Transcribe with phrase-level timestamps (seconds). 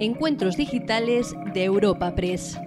[0.00, 2.58] Encuentros Digitales de Europa Press.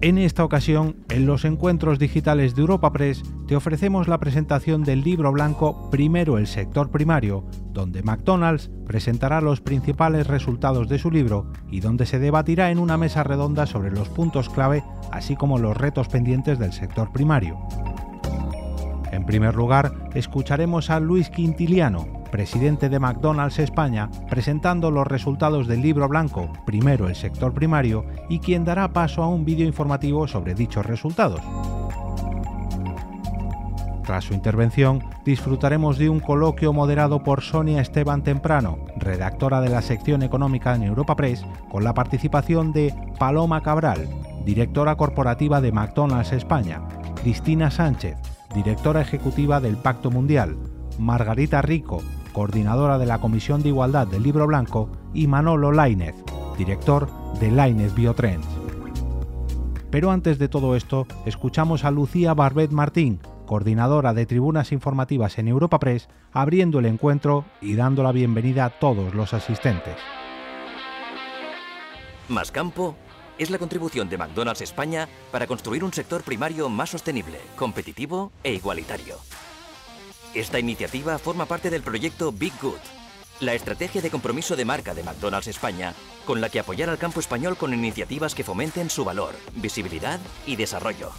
[0.00, 5.02] En esta ocasión, en los encuentros digitales de Europa Press, te ofrecemos la presentación del
[5.02, 11.52] libro blanco Primero el sector primario, donde McDonald's presentará los principales resultados de su libro
[11.70, 14.82] y donde se debatirá en una mesa redonda sobre los puntos clave,
[15.12, 17.58] así como los retos pendientes del sector primario.
[19.12, 25.82] En primer lugar, escucharemos a Luis Quintiliano, presidente de McDonald's España, presentando los resultados del
[25.82, 30.54] libro blanco, primero el sector primario, y quien dará paso a un vídeo informativo sobre
[30.54, 31.40] dichos resultados.
[34.08, 39.82] Tras su intervención, disfrutaremos de un coloquio moderado por Sonia Esteban Temprano, redactora de la
[39.82, 44.08] sección económica en Europa Press, con la participación de Paloma Cabral,
[44.46, 46.80] directora corporativa de McDonald's España,
[47.20, 48.16] Cristina Sánchez,
[48.54, 50.56] directora ejecutiva del Pacto Mundial,
[50.98, 52.02] Margarita Rico,
[52.38, 56.14] coordinadora de la Comisión de Igualdad del Libro Blanco, y Manolo Lainez,
[56.56, 58.46] director de Lainez Biotrends.
[59.90, 65.48] Pero antes de todo esto, escuchamos a Lucía Barbet Martín, coordinadora de tribunas informativas en
[65.48, 69.96] Europa Press, abriendo el encuentro y dando la bienvenida a todos los asistentes.
[72.28, 72.94] Más campo
[73.36, 78.54] es la contribución de McDonald's España para construir un sector primario más sostenible, competitivo e
[78.54, 79.16] igualitario.
[80.34, 82.78] Esta iniciativa forma parte del proyecto Big Good,
[83.40, 85.94] la estrategia de compromiso de marca de McDonald's España,
[86.26, 90.56] con la que apoyar al campo español con iniciativas que fomenten su valor, visibilidad y
[90.56, 91.12] desarrollo.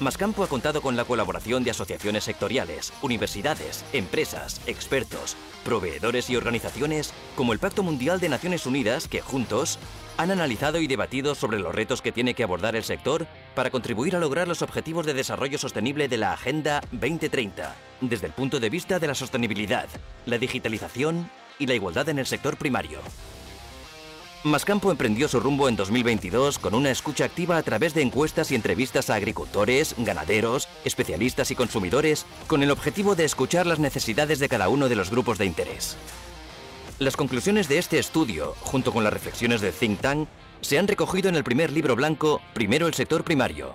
[0.00, 7.12] Mascampo ha contado con la colaboración de asociaciones sectoriales, universidades, empresas, expertos, proveedores y organizaciones
[7.34, 9.80] como el Pacto Mundial de Naciones Unidas que juntos
[10.16, 13.26] han analizado y debatido sobre los retos que tiene que abordar el sector
[13.56, 18.32] para contribuir a lograr los objetivos de desarrollo sostenible de la Agenda 2030, desde el
[18.32, 19.88] punto de vista de la sostenibilidad,
[20.26, 23.00] la digitalización y la igualdad en el sector primario.
[24.44, 28.54] Mascampo emprendió su rumbo en 2022 con una escucha activa a través de encuestas y
[28.54, 34.48] entrevistas a agricultores, ganaderos, especialistas y consumidores con el objetivo de escuchar las necesidades de
[34.48, 35.96] cada uno de los grupos de interés.
[37.00, 40.28] Las conclusiones de este estudio, junto con las reflexiones del think tank,
[40.60, 43.74] se han recogido en el primer libro blanco Primero el sector primario,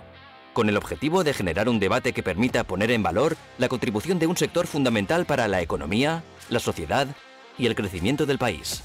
[0.54, 4.28] con el objetivo de generar un debate que permita poner en valor la contribución de
[4.28, 7.06] un sector fundamental para la economía, la sociedad
[7.58, 8.82] y el crecimiento del país.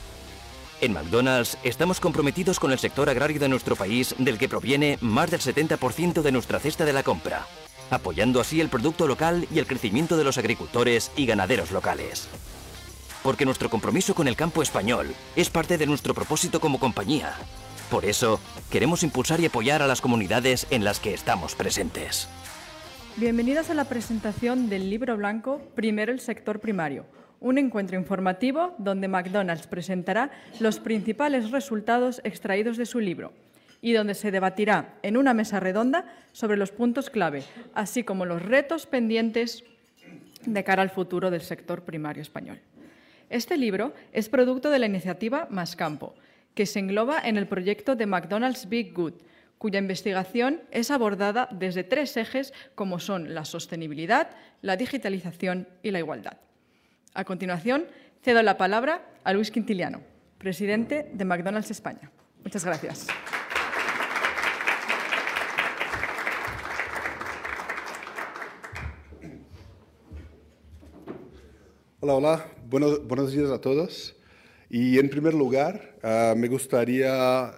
[0.81, 5.29] En McDonald's estamos comprometidos con el sector agrario de nuestro país del que proviene más
[5.29, 7.45] del 70% de nuestra cesta de la compra,
[7.89, 12.29] apoyando así el producto local y el crecimiento de los agricultores y ganaderos locales.
[13.23, 17.33] Porque nuestro compromiso con el campo español es parte de nuestro propósito como compañía.
[17.91, 18.39] Por eso,
[18.71, 22.29] queremos impulsar y apoyar a las comunidades en las que estamos presentes.
[23.17, 27.05] Bienvenidos a la presentación del libro blanco Primero el sector primario
[27.39, 33.33] un encuentro informativo donde McDonald's presentará los principales resultados extraídos de su libro
[33.81, 38.41] y donde se debatirá en una mesa redonda sobre los puntos clave, así como los
[38.41, 39.63] retos pendientes
[40.45, 42.59] de cara al futuro del sector primario español.
[43.29, 46.15] Este libro es producto de la iniciativa Más Campo,
[46.55, 49.13] que se engloba en el proyecto de McDonald's Big Good,
[49.57, 55.99] cuya investigación es abordada desde tres ejes como son la sostenibilidad, la digitalización y la
[55.99, 56.37] igualdad.
[57.13, 57.85] A continuación,
[58.21, 60.01] cedo la palabra a Luis Quintiliano,
[60.37, 62.11] presidente de McDonald's España.
[62.43, 63.07] Muchas gracias.
[71.99, 72.45] Hola, hola.
[72.69, 74.15] Buenos, días a todos.
[74.69, 77.11] Y en primer lugar, ah, me gustaría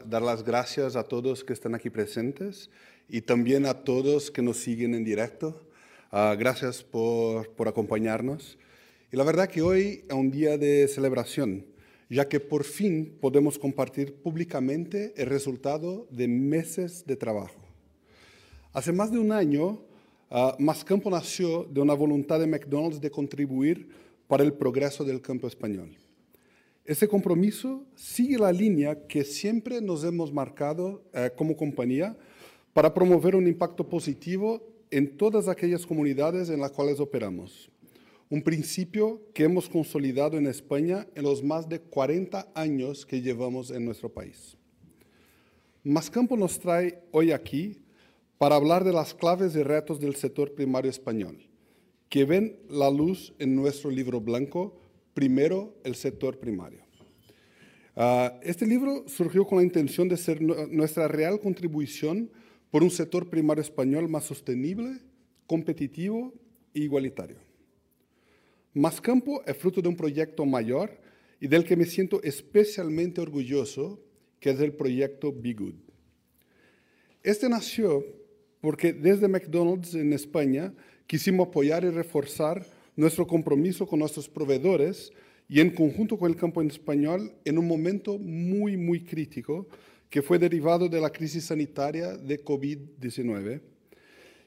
[0.06, 2.70] dar las gracias a todos que están aquí presentes
[3.10, 5.68] y también a todos que nos siguen en directo.
[6.10, 8.58] Ah, gracias por, por acompañarnos.
[9.14, 11.66] Y la verdad que hoy es un día de celebración,
[12.10, 17.60] ya que por fin podemos compartir públicamente el resultado de meses de trabajo.
[18.72, 19.82] Hace más de un año,
[20.30, 23.90] uh, Mascampo nació de una voluntad de McDonald's de contribuir
[24.30, 25.90] para el progreso del campo español.
[26.86, 32.18] Ese compromiso sigue la línea que siempre nos hemos marcado eh, como compañía
[32.72, 37.70] para promover un impacto positivo en todas aquellas comunidades en las cuales operamos
[38.32, 43.72] un principio que hemos consolidado en España en los más de 40 años que llevamos
[43.72, 44.58] en nuestro país.
[45.84, 47.82] Mascampo nos trae hoy aquí
[48.38, 51.46] para hablar de las claves y retos del sector primario español,
[52.08, 54.80] que ven la luz en nuestro libro blanco,
[55.14, 56.80] Primero el sector primario.
[57.98, 62.32] Ah, este libro surgió con la intención de ser nuestra real contribución
[62.70, 65.00] por un sector primario español más sostenible,
[65.48, 66.34] competitivo
[66.74, 67.51] e igualitario.
[68.74, 70.98] Más Campo es fruto de un proyecto mayor
[71.40, 74.00] y del que me siento especialmente orgulloso,
[74.40, 75.76] que es el proyecto Be Good.
[77.22, 78.06] Este nació
[78.62, 80.74] porque desde McDonald's en España
[81.06, 82.66] quisimos apoyar y reforzar
[82.96, 85.12] nuestro compromiso con nuestros proveedores
[85.50, 89.68] y en conjunto con el campo español en un momento muy, muy crítico
[90.10, 93.62] que fue derivado de la crisis sanitaria de COVID-19.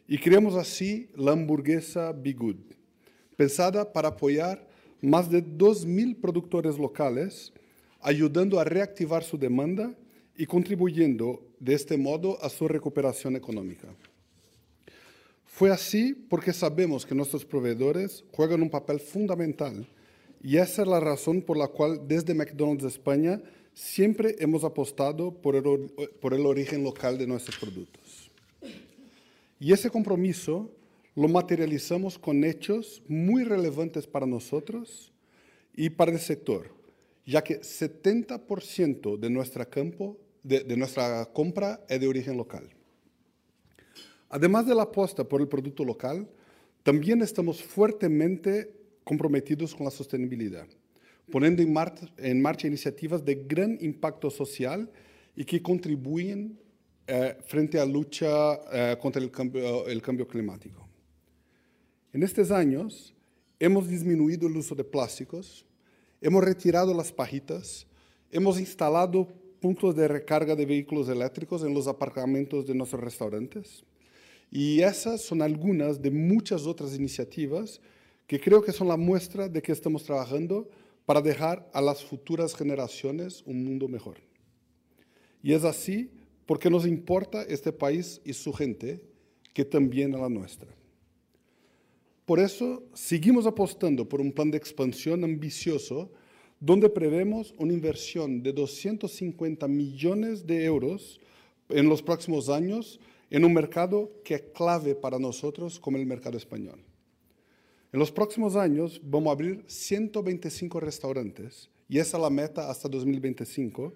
[0.08, 2.73] Y creamos así la hamburguesa Be Good,
[3.36, 4.66] pensada para apoyar
[5.00, 7.52] más de 2.000 productores locales,
[8.00, 9.94] ayudando a reactivar su demanda
[10.36, 13.88] y contribuyendo de este modo a su recuperación económica.
[15.44, 19.86] Fue así porque sabemos que nuestros proveedores juegan un papel fundamental
[20.42, 23.40] y esa es la razón por la cual desde McDonald's España
[23.72, 25.90] siempre hemos apostado por el,
[26.20, 28.30] por el origen local de nuestros productos.
[29.60, 30.70] Y ese compromiso
[31.14, 35.12] lo materializamos con hechos muy relevantes para nosotros
[35.74, 36.70] y para el sector,
[37.24, 42.68] ya que 70% de nuestra, campo, de, de nuestra compra es de origen local.
[44.28, 46.28] Además de la apuesta por el producto local,
[46.82, 48.74] también estamos fuertemente
[49.04, 50.66] comprometidos con la sostenibilidad,
[51.30, 51.74] poniendo en,
[52.18, 54.90] en marcha iniciativas de gran impacto social
[55.36, 56.58] y que contribuyen
[57.06, 60.83] eh, frente a la lucha eh, contra el cambio, el cambio climático.
[62.14, 63.12] En estos años
[63.58, 65.66] hemos disminuido el uso de plásticos,
[66.20, 67.88] hemos retirado las pajitas,
[68.30, 69.26] hemos instalado
[69.60, 73.82] puntos de recarga de vehículos eléctricos en los aparcamientos de nuestros restaurantes.
[74.48, 77.80] Y esas son algunas de muchas otras iniciativas
[78.28, 80.70] que creo que son la muestra de que estamos trabajando
[81.06, 84.18] para dejar a las futuras generaciones un mundo mejor.
[85.42, 86.12] Y es así
[86.46, 89.02] porque nos importa este país y su gente,
[89.52, 90.68] que también a la nuestra.
[92.24, 96.10] Por eso seguimos apostando por un plan de expansión ambicioso
[96.58, 101.20] donde prevemos una inversión de 250 millones de euros
[101.68, 102.98] en los próximos años
[103.30, 106.80] en un mercado que es clave para nosotros como el mercado español.
[107.92, 112.88] En los próximos años vamos a abrir 125 restaurantes y esa es la meta hasta
[112.88, 113.92] 2025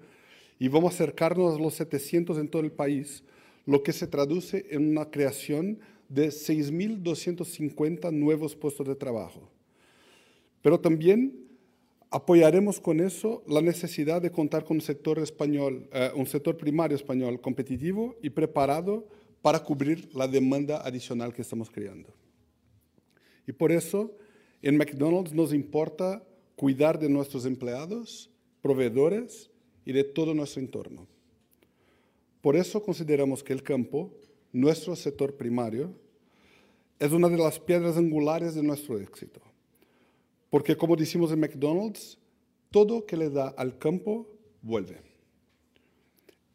[0.59, 3.25] y vamos a acercarnos a los 700 en todo el país,
[3.65, 9.51] lo que se traduce en una creación de 6.250 nuevos puestos de trabajo.
[10.63, 11.49] Pero también
[12.11, 16.97] apoyaremos con eso la necesidad de contar con un sector español, eh, un sector primario
[16.97, 19.07] español competitivo y preparado
[19.43, 22.15] para cubrir la demanda adicional que estamos creando.
[23.47, 24.15] Y por eso,
[24.63, 26.23] en McDonald's nos importa
[26.57, 28.31] cuidar de nuestros empleados,
[28.61, 29.51] proveedores
[29.85, 31.07] y de todo nuestro entorno.
[32.41, 34.13] Por eso consideramos que el campo
[34.53, 35.93] nuestro sector primario,
[36.99, 39.41] es una de las piedras angulares de nuestro éxito.
[40.51, 42.19] Porque como decimos en McDonald's,
[42.71, 44.27] todo que le da al campo
[44.63, 45.01] vuelve.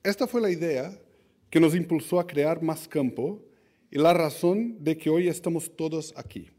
[0.04, 1.00] Esta fue la idea
[1.50, 3.40] que nos impulsó a crear más campo
[3.90, 6.50] y la razón de que hoy estamos todos aquí.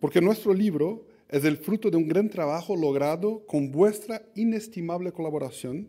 [0.00, 5.88] Porque nuestro libro es el fruto de un gran trabajo logrado con vuestra inestimable colaboración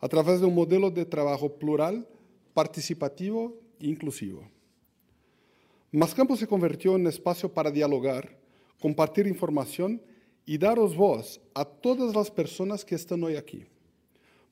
[0.00, 2.06] a través de un modelo de trabajo plural,
[2.52, 4.48] participativo inclusivo.
[5.90, 8.38] Mascampo se convirtió en espacio para dialogar,
[8.80, 10.00] compartir información
[10.46, 13.66] y daros voz a todas las personas que están hoy aquí,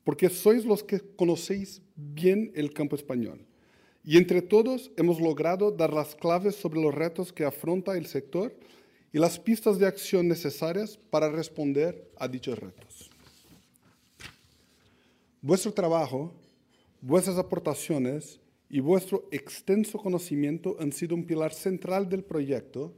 [0.03, 3.45] porque sois los que conocéis bien el campo español.
[4.03, 8.55] Y entre todos hemos logrado dar las claves sobre los retos que afronta el sector
[9.13, 13.09] y las pistas de acción necesarias para responder a dichos retos.
[15.41, 16.33] Vuestro trabajo,
[17.01, 18.40] vuestras aportaciones
[18.71, 22.93] y vuestro extenso conocimiento han sido un pilar central del proyecto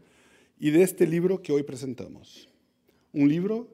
[0.60, 2.48] y de este libro que hoy presentamos.
[3.12, 3.68] Un libro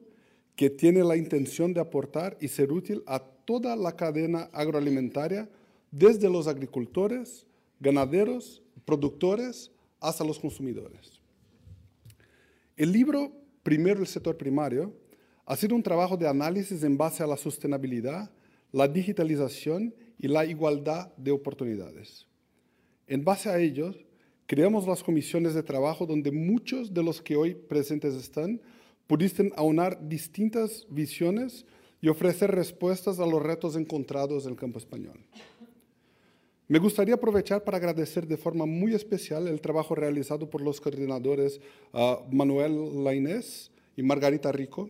[0.56, 5.50] que tiene la intención de aportar y ser útil a toda la cadena agroalimentaria,
[5.90, 7.46] desde los agricultores,
[7.80, 11.20] ganaderos, productores, hasta los consumidores.
[12.78, 13.30] El libro,
[13.62, 14.94] primero el sector primario,
[15.44, 18.30] ha sido un trabajo de análisis en base a la sostenibilidad,
[18.72, 19.94] la digitalización
[20.28, 22.26] la igualdad de oportunidades.
[23.06, 23.96] En base a ellos,
[24.46, 28.60] creamos las comisiones de trabajo donde muchos de los que hoy presentes están
[29.06, 31.64] pudiste aunar distintas visiones
[32.00, 35.18] y ofrecer respuestas a los retos encontrados en el campo español.
[36.68, 41.60] Me gustaría aprovechar para agradecer de forma muy especial el trabajo realizado por los coordinadores
[41.92, 44.88] uh, Manuel Lainés y Margarita Rico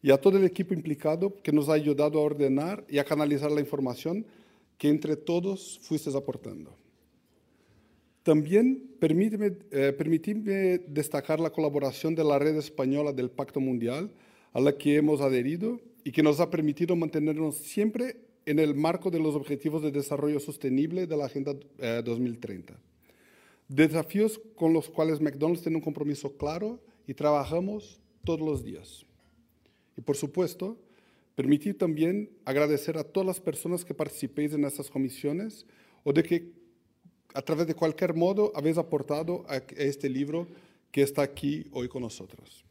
[0.00, 3.50] y a todo el equipo implicado que nos ha ayudado a ordenar y a canalizar
[3.50, 4.24] la información
[4.78, 6.76] que entre todos fuisteis aportando.
[8.22, 14.10] También permíteme, eh, destacar la colaboración de la red española del Pacto Mundial,
[14.52, 18.16] a la que hemos adherido y que nos ha permitido mantenernos siempre
[18.46, 21.54] en el marco de los Objetivos de Desarrollo Sostenible de la Agenda
[22.04, 22.72] 2030.
[22.72, 22.76] Eh,
[23.68, 29.04] Desafíos con los cuales McDonald's tiene un compromiso claro y trabajamos todos los días.
[29.96, 30.78] Y por supuesto,
[31.38, 35.64] permitir también agradecer a todas las personas que participéis en estas comisiones
[36.02, 36.50] o de que
[37.32, 40.48] a través de cualquier modo habéis aportado a este libro
[40.90, 42.64] que está aquí hoy con nosotros.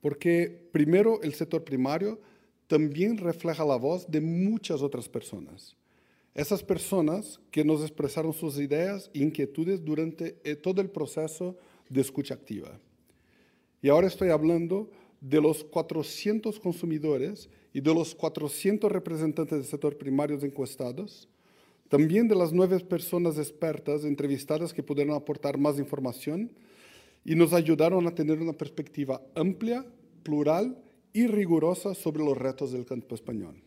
[0.00, 2.20] Porque primero el sector primario
[2.66, 5.76] también refleja la voz de muchas otras personas.
[6.34, 11.56] Esas personas que nos expresaron sus ideas e inquietudes durante eh, todo el proceso
[11.88, 12.76] de escucha activa.
[13.82, 19.96] Y ahora estoy hablando de los 400 consumidores y de los 400 representantes del sector
[19.96, 21.28] primario encuestados,
[21.88, 26.50] también de las nueve personas expertas entrevistadas que pudieron aportar más información
[27.24, 29.84] y nos ayudaron a tener una perspectiva amplia,
[30.22, 30.82] plural
[31.12, 33.62] y rigurosa sobre los retos del campo español.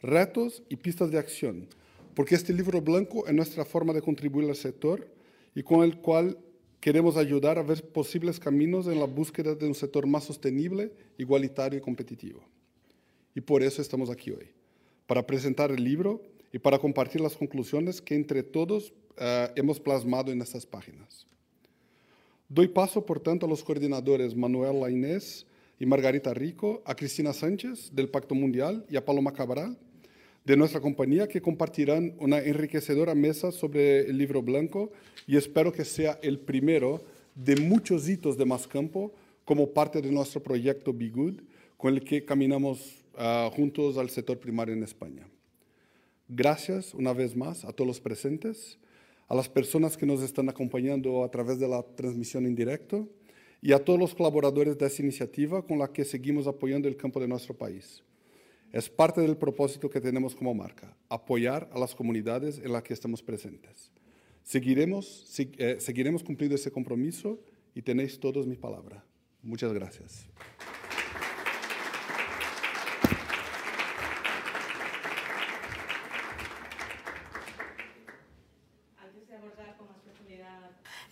[0.00, 1.68] Retos y pistas de acción,
[2.14, 5.08] porque este libro blanco es nuestra forma de contribuir al sector
[5.54, 6.38] y con el cual
[6.80, 11.78] queremos ayudar a ver posibles caminos en la búsqueda de un sector más sostenible, igualitario
[11.78, 12.40] y competitivo.
[13.34, 14.50] Y por eso estamos aquí hoy,
[15.06, 16.20] para presentar el libro
[16.52, 21.26] y para compartir las conclusiones que entre todos uh, hemos plasmado en estas páginas.
[22.48, 25.46] Doy paso, por tanto, a los coordinadores Manuel Lainés
[25.78, 29.78] y Margarita Rico, a Cristina Sánchez, del Pacto Mundial, y a Paloma Cabral,
[30.48, 34.90] de nuestra compañía, que compartirán una enriquecedora mesa sobre el libro blanco
[35.26, 37.02] y espero que sea el primero
[37.34, 39.12] de muchos hitos de Más Campo
[39.44, 41.42] como parte de nuestro proyecto Be Good,
[41.76, 45.28] con el que caminamos uh, juntos al sector primario en España.
[46.28, 48.78] Gracias una vez más a todos los presentes,
[49.26, 53.06] a las personas que nos están acompañando a través de la transmisión en directo
[53.60, 57.20] y a todos los colaboradores de esta iniciativa con la que seguimos apoyando el campo
[57.20, 58.02] de nuestro país.
[58.70, 62.92] Es parte del propósito que tenemos como marca, apoyar a las comunidades en las que
[62.92, 63.90] estamos presentes.
[64.44, 67.40] Seguiremos, eh, seguiremos cumpliendo ese compromiso
[67.74, 69.02] y tenéis todos mi palabra.
[69.42, 70.26] Muchas gracias.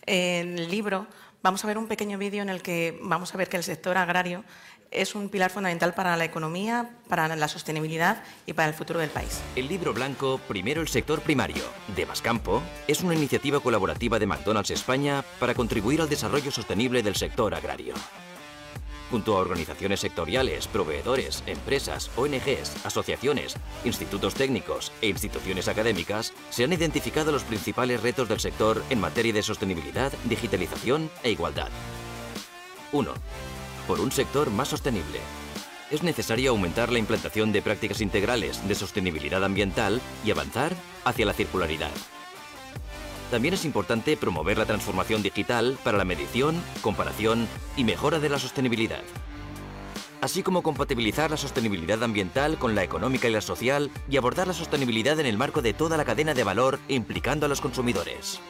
[0.05, 1.07] En el libro
[1.41, 3.97] vamos a ver un pequeño vídeo en el que vamos a ver que el sector
[3.97, 4.43] agrario
[4.91, 9.09] es un pilar fundamental para la economía, para la sostenibilidad y para el futuro del
[9.09, 9.41] país.
[9.55, 11.63] El libro blanco Primero el sector primario,
[11.95, 17.15] de Mascampo, es una iniciativa colaborativa de McDonald's España para contribuir al desarrollo sostenible del
[17.15, 17.93] sector agrario
[19.09, 26.73] junto a organizaciones sectoriales, proveedores, empresas, ONGs, asociaciones, institutos técnicos e instituciones académicas, se han
[26.73, 31.69] identificado los principales retos del sector en materia de sostenibilidad, digitalización e igualdad.
[32.91, 33.13] 1.
[33.87, 35.19] Por un sector más sostenible.
[35.89, 40.75] Es necesario aumentar la implantación de prácticas integrales de sostenibilidad ambiental y avanzar
[41.05, 41.91] hacia la circularidad.
[43.31, 48.39] También es importante promover la transformación digital para la medición, comparación y mejora de la
[48.39, 49.03] sostenibilidad.
[50.19, 54.53] Así como compatibilizar la sostenibilidad ambiental con la económica y la social y abordar la
[54.53, 58.41] sostenibilidad en el marco de toda la cadena de valor implicando a los consumidores.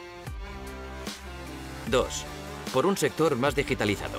[1.90, 2.24] 2.
[2.72, 4.18] Por un sector más digitalizado.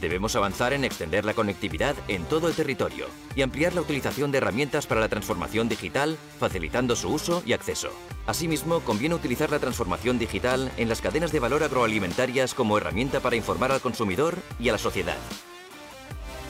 [0.00, 3.06] Debemos avanzar en extender la conectividad en todo el territorio
[3.36, 7.90] y ampliar la utilización de herramientas para la transformación digital, facilitando su uso y acceso.
[8.26, 13.36] Asimismo, conviene utilizar la transformación digital en las cadenas de valor agroalimentarias como herramienta para
[13.36, 15.18] informar al consumidor y a la sociedad.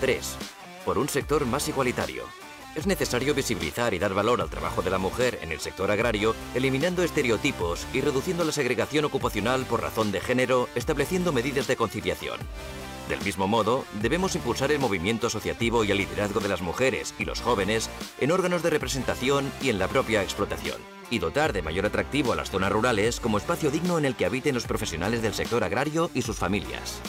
[0.01, 0.37] 3.
[0.85, 2.25] Por un sector más igualitario.
[2.75, 6.35] Es necesario visibilizar y dar valor al trabajo de la mujer en el sector agrario,
[6.55, 12.41] eliminando estereotipos y reduciendo la segregación ocupacional por razón de género, estableciendo medidas de conciliación.
[13.09, 17.25] Del mismo modo, debemos impulsar el movimiento asociativo y el liderazgo de las mujeres y
[17.25, 17.91] los jóvenes
[18.21, 20.81] en órganos de representación y en la propia explotación,
[21.11, 24.25] y dotar de mayor atractivo a las zonas rurales como espacio digno en el que
[24.25, 27.01] habiten los profesionales del sector agrario y sus familias.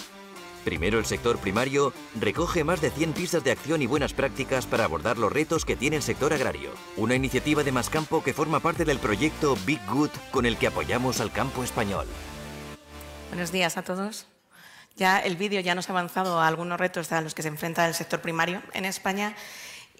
[0.64, 4.86] Primero, el sector primario recoge más de 100 pistas de acción y buenas prácticas para
[4.86, 6.72] abordar los retos que tiene el sector agrario.
[6.96, 10.68] Una iniciativa de Más Campo que forma parte del proyecto Big Good con el que
[10.68, 12.08] apoyamos al campo español.
[13.30, 14.28] Buenos días a todos.
[14.96, 17.88] Ya el vídeo ya nos ha avanzado a algunos retos a los que se enfrenta
[17.88, 19.36] el sector primario en España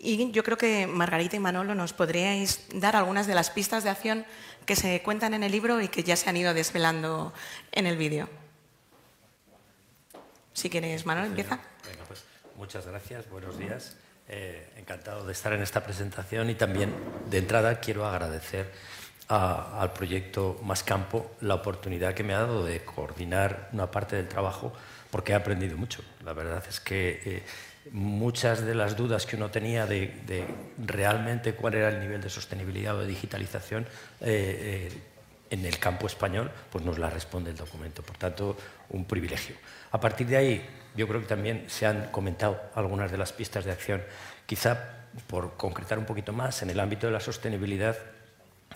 [0.04, 3.90] y yo creo que Margarita y Manolo nos podríais dar algunas de las pistas de
[3.90, 4.26] acción
[4.66, 7.34] que se cuentan en el libro y que ya se han ido desvelando
[7.72, 8.30] en el vídeo.
[10.52, 11.60] Si quieres, Manolo, empieza.
[11.90, 12.26] Venga, pues
[12.58, 13.96] muchas gracias, buenos días.
[14.28, 16.94] Eh, encantado de estar en esta presentación y también
[17.30, 18.72] de entrada quiero agradecer
[19.34, 24.28] al proyecto Más Campo la oportunidad que me ha dado de coordinar una parte del
[24.28, 24.74] trabajo
[25.10, 26.02] porque he aprendido mucho.
[26.24, 27.44] La verdad es que eh,
[27.92, 30.46] muchas de las dudas que uno tenía de,
[30.78, 33.84] realmente cuál era el nivel de sostenibilidad o de digitalización
[34.22, 35.02] eh, eh,
[35.50, 38.02] en el campo español, pues nos la responde el documento.
[38.02, 38.58] Por tanto,
[38.90, 39.56] un privilegio.
[39.92, 43.66] A partir de ahí, yo creo que también se han comentado algunas de las pistas
[43.66, 44.02] de acción.
[44.46, 47.96] Quizá por concretar un poquito más, en el ámbito de la sostenibilidad,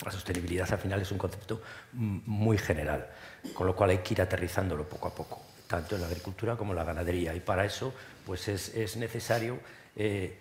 [0.04, 1.62] la sostenibilidad al final es un concepto
[1.94, 3.08] muy general,
[3.54, 6.72] con lo cual hay que ir aterrizándolo poco a poco, tanto en la agricultura como
[6.72, 7.34] en la ganadería.
[7.36, 7.94] Y para eso
[8.25, 9.60] pues es, necesario
[9.96, 10.38] eh,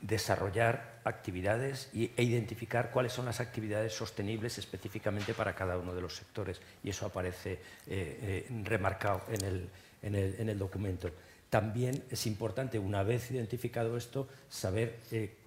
[0.00, 6.16] desarrollar actividades e identificar cuáles son las actividades sostenibles específicamente para cada uno de los
[6.16, 6.60] sectores.
[6.82, 11.10] Y eso aparece eh, eh, remarcado en el documento.
[11.48, 14.98] También es importante, una vez identificado esto, saber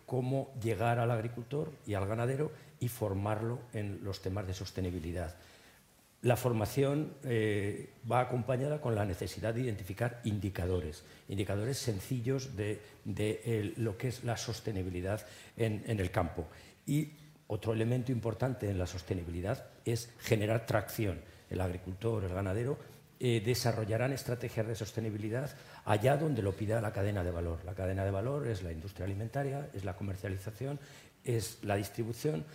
[0.06, 5.36] cómo llegar al agricultor y al ganadero y formarlo en los temas de sostenibilidad.
[6.22, 12.82] La formación eh, va acompañada con la necesidad de identificar indicadores, indicadores sencillos de,
[13.78, 16.48] lo que es la sostenibilidad en, en el campo.
[16.86, 17.14] Y
[17.48, 21.22] otro elemento importante en la sostenibilidad es generar tracción.
[21.50, 22.78] El agricultor, el ganadero,
[23.22, 25.50] eh, desarrollarán estrategias de sostenibilidad
[25.84, 27.60] allá donde lo pida la cadena de valor.
[27.66, 30.80] La cadena de valor es la industria alimentaria, es la comercialización,
[31.26, 32.46] es la distribución,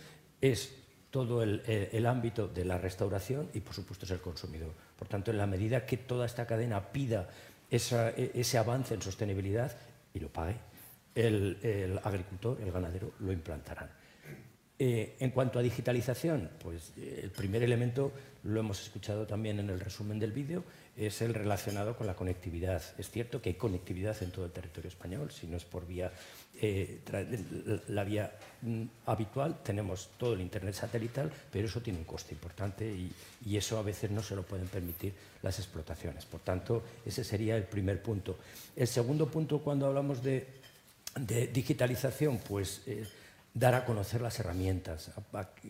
[0.41, 0.73] es
[1.11, 4.73] todo el, ámbito de la restauración y, por supuesto, es el consumidor.
[4.97, 7.29] Por tanto, en la medida que toda esta cadena pida
[7.71, 9.71] e, ese avance en sostenibilidad
[10.13, 10.55] y lo pague,
[11.15, 13.89] el, agricultor, el ganadero, lo implantarán.
[14.77, 18.11] Eh, en cuanto a digitalización, pues eh, el primer elemento
[18.43, 20.65] lo hemos escuchado también en el resumen del vídeo,
[20.97, 22.81] es el relacionado con la conectividad.
[22.97, 26.11] Es cierto que hay conectividad en todo el territorio español, si no es por vía,
[26.61, 26.99] eh,
[27.89, 32.85] la vía mm, habitual, tenemos todo el Internet satelital, pero eso tiene un coste importante
[32.85, 33.11] y,
[33.55, 36.25] eso a veces no se lo pueden permitir las explotaciones.
[36.25, 38.37] Por tanto, ese sería el primer punto.
[38.75, 40.47] El segundo punto, cuando hablamos de,
[41.53, 42.81] digitalización, pues...
[42.87, 43.05] Eh,
[43.55, 45.11] dar a conocer las herramientas.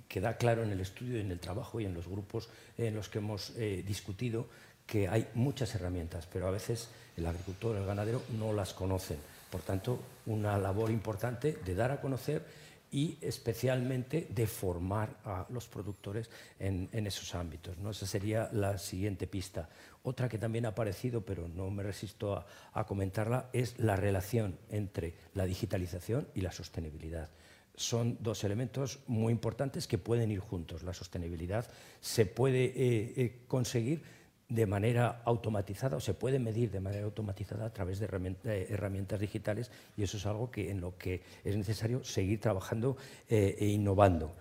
[0.08, 3.20] Queda claro en el estudio, en el trabajo y en los grupos en los que
[3.20, 4.48] hemos eh, discutido
[4.86, 9.18] que hay muchas herramientas, pero a veces el agricultor, el ganadero no las conocen.
[9.50, 12.46] Por tanto, una labor importante de dar a conocer
[12.92, 17.78] y especialmente de formar a los productores en, esos ámbitos.
[17.78, 17.92] ¿no?
[17.92, 19.70] Esa sería la siguiente pista.
[20.04, 25.16] Otra que también ha aparecido, pero no me resisto a comentarla, es la relación entre
[25.34, 27.30] la digitalización y la sostenibilidad
[27.78, 30.84] son dos elementos muy importantes que pueden ir juntos.
[30.84, 31.68] La sostenibilidad
[32.02, 34.02] se puede eh, eh, conseguir
[34.48, 39.20] de manera automatizada o se puede medir de manera automatizada a través de eh, herramientas
[39.20, 44.36] digitales y eso es algo que, en lo que es necesario seguir trabajando e innovando.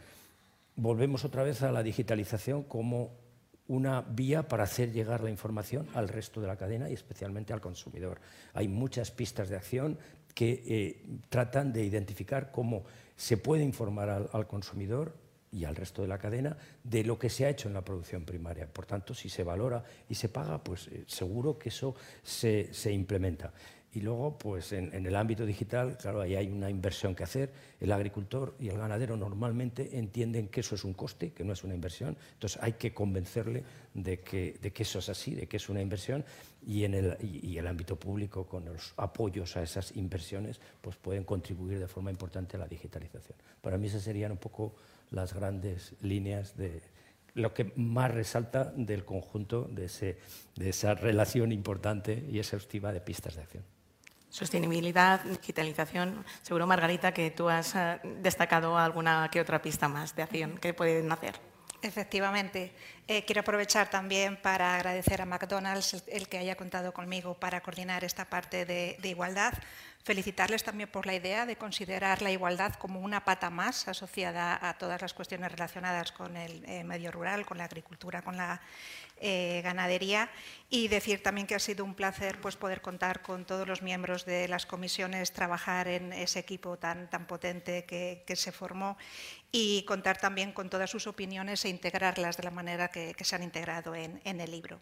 [0.76, 3.12] Volvemos otra vez a la digitalización como
[3.66, 7.60] una vía para hacer llegar la información al resto de la cadena y especialmente al
[7.60, 8.20] consumidor.
[8.52, 9.98] Hay muchas pistas de acción
[10.34, 12.84] que tratan de identificar cómo
[13.16, 15.14] se puede informar al, consumidor
[15.54, 18.24] y al resto de la cadena de lo que se ha hecho en la producción
[18.24, 18.66] primaria.
[18.66, 22.92] Por tanto, si se valora y se paga, pues eh, seguro que eso se, se
[22.92, 23.52] implementa.
[23.94, 27.52] Y luego, pues en, el ámbito digital, claro, ahí hay una inversión que hacer.
[27.80, 31.62] El agricultor y el ganadero normalmente entienden que eso es un coste, que no es
[31.62, 32.16] una inversión.
[32.32, 33.62] Entonces hay que convencerle
[33.94, 36.24] de que, de que eso es así, de que es una inversión.
[36.66, 41.22] Y en el, y, el ámbito público, con los apoyos a esas inversiones, pues pueden
[41.22, 43.38] contribuir de forma importante a la digitalización.
[43.60, 44.74] Para mí esas serían un poco
[45.10, 46.82] las grandes líneas de,
[47.34, 50.18] lo que más resalta del conjunto de, ese,
[50.56, 53.64] de, esa relación importante y exhaustiva de pistas de acción.
[54.30, 56.24] Sostenibilidad, digitalización.
[56.42, 60.74] Seguro, Margarita, que tú has eh, destacado alguna que otra pista más de acción que
[60.74, 61.34] pueden hacer.
[61.84, 62.72] Efectivamente.
[63.06, 68.04] Eh, quiero aprovechar también para agradecer a McDonald's el, que haya contado conmigo para coordinar
[68.04, 69.52] esta parte de, igualdad.
[70.04, 74.76] Felicitarles también por la idea de considerar la igualdad como una pata más asociada a
[74.76, 78.60] todas las cuestiones relacionadas con el eh, medio rural, con la agricultura, con la
[79.18, 80.28] eh, ganadería
[80.68, 84.26] y decir también que ha sido un placer pues, poder contar con todos los miembros
[84.26, 88.98] de las comisiones, trabajar en ese equipo tan, tan potente que, se formó
[89.52, 93.42] y contar también con todas sus opiniones e integrarlas de la manera que, se han
[93.42, 94.78] integrado en, el libro.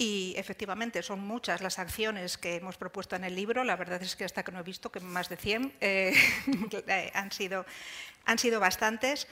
[0.00, 3.64] Y efectivamente son muchas las acciones que hemos propuesto en el libro.
[3.64, 6.14] La verdad es que hasta que no he visto que más de 100 eh,
[7.14, 7.66] han, sido,
[8.24, 9.26] han sido bastantes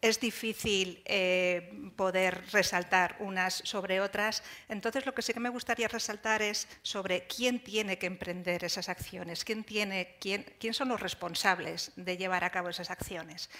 [0.00, 4.42] es difícil eh, poder resaltar unas sobre otras.
[4.68, 8.88] Entonces, lo que sí que me gustaría resaltar es sobre quién tiene que emprender esas
[8.88, 13.50] acciones, quién, tiene, quién, quién son los responsables de llevar a cabo esas acciones.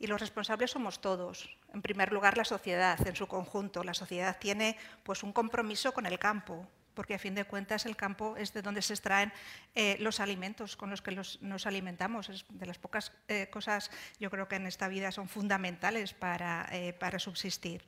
[0.00, 1.50] Y los responsables somos todos.
[1.74, 3.84] En primer lugar, la sociedad en su conjunto.
[3.84, 7.96] La sociedad tiene pues, un compromiso con el campo, porque a fin de cuentas el
[7.96, 9.30] campo es de donde se extraen
[9.74, 12.30] eh, los alimentos con los que nos alimentamos.
[12.30, 16.66] Es de las pocas eh, cosas, yo creo que en esta vida son fundamentales para,
[16.72, 17.84] eh, para subsistir.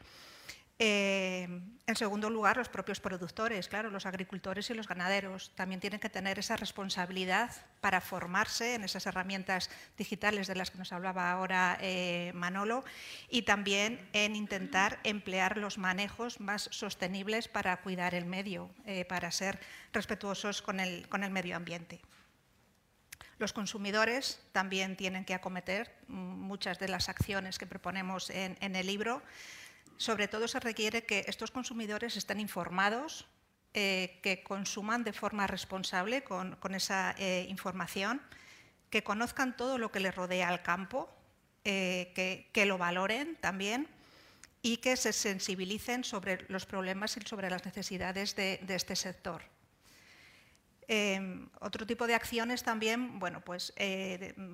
[0.78, 1.48] Eh,
[1.86, 6.08] en segundo lugar, los propios productores, claro, los agricultores y los ganaderos también tienen que
[6.08, 11.76] tener esa responsabilidad para formarse en esas herramientas digitales de las que nos hablaba ahora
[11.80, 12.84] eh, Manolo
[13.28, 19.30] y también en intentar emplear los manejos más sostenibles para cuidar el medio, eh, para
[19.30, 19.60] ser
[19.92, 22.00] respetuosos con el, con el medio ambiente.
[23.38, 29.20] Los consumidores también tienen que acometer muchas de las acciones que proponemos en el libro
[30.02, 33.30] sobre todo se requiere que estos consumidores estén informados,
[33.72, 38.20] eh, que consuman de forma responsable con, esa eh, información,
[38.90, 41.08] que conozcan todo lo que les rodea al campo,
[41.64, 42.10] eh,
[42.52, 43.86] que, lo valoren también
[44.60, 49.42] y que se sensibilicen sobre los problemas y sobre las necesidades de, este sector.
[51.60, 53.72] otro tipo de acciones también bueno, pues,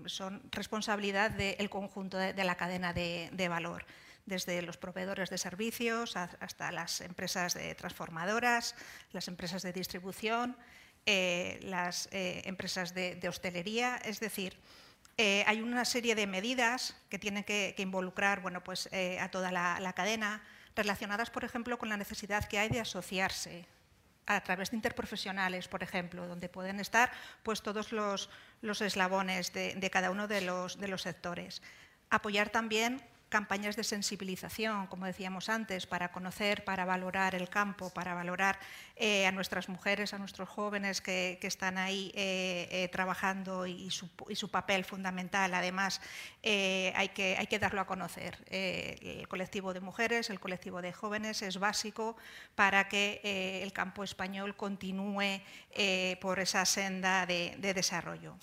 [0.06, 3.86] son responsabilidad del conjunto de, la cadena de valor
[4.28, 8.74] desde los proveedores de servicios hasta las empresas de transformadoras,
[9.12, 10.56] las empresas de distribución,
[11.06, 13.96] eh, las eh, empresas de, hostelería.
[14.04, 14.58] Es decir,
[15.16, 18.88] eh, hay una serie de medidas que tienen que, involucrar bueno, pues,
[19.18, 20.42] a toda la, cadena,
[20.76, 23.66] relacionadas, por ejemplo, con la necesidad que hay de asociarse
[24.26, 27.10] a través de interprofesionales, por ejemplo, donde pueden estar
[27.42, 28.28] pues, todos los,
[28.60, 31.62] eslabones de, de, cada uno de los, de los sectores.
[32.10, 38.14] Apoyar también campañas de sensibilización, como decíamos antes, para conocer, para valorar el campo, para
[38.14, 38.58] valorar
[38.96, 44.50] eh, a nuestras mujeres, a nuestros jóvenes que, están ahí eh, eh, trabajando y su,
[44.50, 45.54] papel fundamental.
[45.54, 46.00] Además,
[46.42, 48.38] hay, que, hay que darlo a conocer.
[48.50, 52.16] el colectivo de mujeres, el colectivo de jóvenes es básico
[52.54, 55.40] para que el campo español continúe
[56.20, 58.36] por esa senda de desarrollo.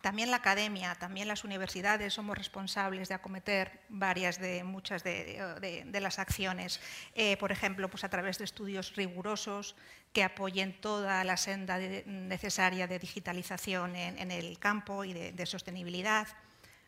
[0.00, 6.18] También la academia, también las universidades somos responsables de acometer varias de muchas de, las
[6.20, 6.80] acciones,
[7.14, 9.74] eh, por ejemplo, pues a través de estudios rigurosos
[10.12, 16.28] que apoyen toda la senda necesaria de digitalización en, el campo y de sostenibilidad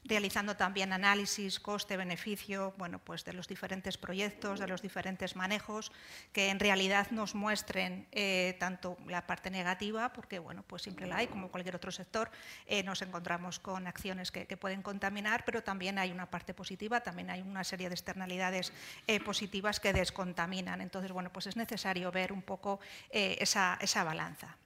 [0.05, 5.93] realizando también análisis coste-beneficio bueno, pues de los diferentes proyectos, de los diferentes manejos,
[6.33, 11.17] que en realidad nos muestren eh, tanto la parte negativa, porque bueno, pues siempre la
[11.17, 12.31] hay, como cualquier otro sector,
[12.67, 17.31] eh, nos encontramos con acciones que, pueden contaminar, pero también hay una parte positiva, también
[17.31, 18.73] hay una serie de externalidades
[19.07, 20.81] eh, positivas que descontaminan.
[20.81, 24.57] Entonces, bueno, pues es necesario ver un poco esa balanza.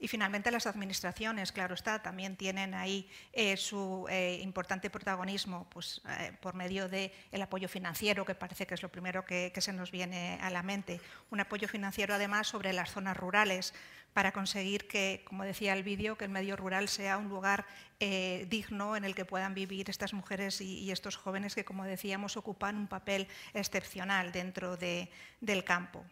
[0.00, 6.00] Y finalmente las administraciones, claro está, también tienen ahí eh, su eh, importante protagonismo pues,
[6.08, 7.10] eh, por medio del
[7.42, 11.00] apoyo financiero, que parece que es lo primero que, se nos viene a la mente.
[11.30, 13.74] Un apoyo financiero además sobre las zonas rurales
[14.12, 17.66] para conseguir que, como decía el vídeo, que el medio rural sea un lugar
[17.98, 22.76] digno en el que puedan vivir estas mujeres y, estos jóvenes que, como decíamos, ocupan
[22.76, 26.04] un papel excepcional dentro del campo.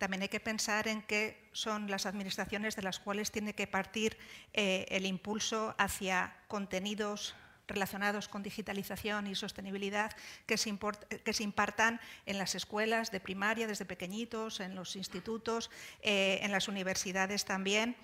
[0.00, 4.16] También hay que pensar en qué son las administraciones de las cuales tiene que partir
[4.54, 7.34] eh, el impulso hacia contenidos
[7.68, 10.10] relacionados con digitalización y sostenibilidad
[10.46, 10.74] que se,
[11.22, 16.66] que impartan en las escuelas de primaria desde pequeñitos, en los institutos, eh, en las
[16.68, 17.94] universidades también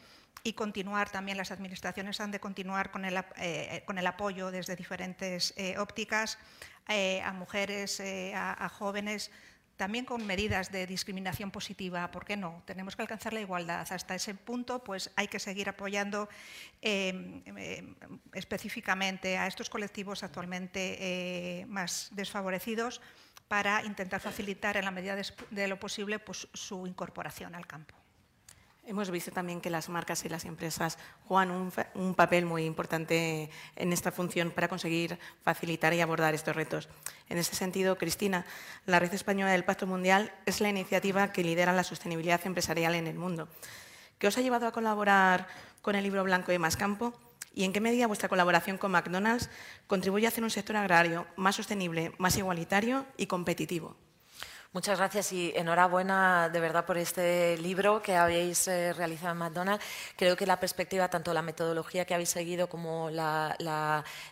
[0.43, 4.77] y continuar también, las administraciones han de continuar con el, eh, con el apoyo desde
[4.77, 6.39] diferentes ópticas
[6.89, 8.03] a mujeres,
[8.35, 9.31] a jóvenes
[9.77, 12.63] también con medidas de discriminación positiva, ¿por qué no?
[12.65, 13.87] Tenemos que alcanzar la igualdad.
[13.91, 16.29] Hasta ese punto, pues hay que seguir apoyando
[16.81, 17.95] em, em,
[18.33, 23.01] específicamente a estos colectivos actualmente eh, más desfavorecidos
[23.49, 27.95] para intentar facilitar en la medida de, lo posible pues, su incorporación al campo.
[28.89, 30.97] Hemos visto también que las marcas y las empresas
[31.27, 36.89] juegan un, papel muy importante en esta función para conseguir facilitar y abordar estos retos.
[37.29, 38.47] En este sentido, Cristina,
[38.87, 43.09] la Red Española del Pacto Mundial es la iniciativa que lidera la sostenibilidad empresarial en
[43.09, 43.49] el mundo.
[44.21, 45.49] ¿Qué os ha llevado a colaborar
[45.83, 47.13] con el libro blanco de Más Campo?
[47.53, 49.51] ¿Y en qué medida vuestra colaboración con McDonald's
[49.89, 53.97] contribuye a hacer un sector agrario más sostenible, más igualitario y competitivo?
[54.73, 59.83] Muchas gracias y enhorabuena de verdad por este libro que habéis eh, realizado en McDonald's.
[60.17, 63.09] Creo que la perspectiva, tanto la metodología que habéis seguido como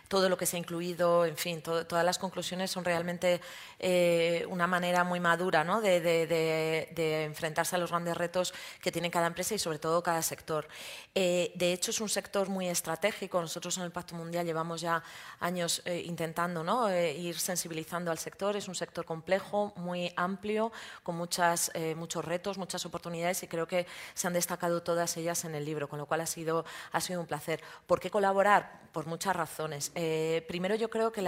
[0.07, 3.41] todo lo que se ha incluido, en fin, todas las conclusiones son realmente
[3.79, 9.55] eh, una manera muy madura de, enfrentarse a los grandes retos que tiene cada empresa
[9.55, 10.67] y sobre todo cada sector.
[11.15, 13.41] Eh, de hecho, es un sector muy estratégico.
[13.41, 15.01] Nosotros en el Pacto Mundial llevamos ya
[15.39, 16.63] años intentando
[16.99, 18.55] ir sensibilizando al sector.
[18.55, 20.71] Es un sector complejo, muy amplio amplio,
[21.03, 25.45] con muchas, eh, muchos retos, muchas oportunidades y creo que se han destacado todas ellas
[25.45, 27.61] en el libro, con lo cual ha sido, ha sido un placer.
[27.87, 28.81] ¿Por qué colaborar?
[28.91, 29.91] Por muchas razones.
[29.95, 31.25] Eh, primero, yo creo que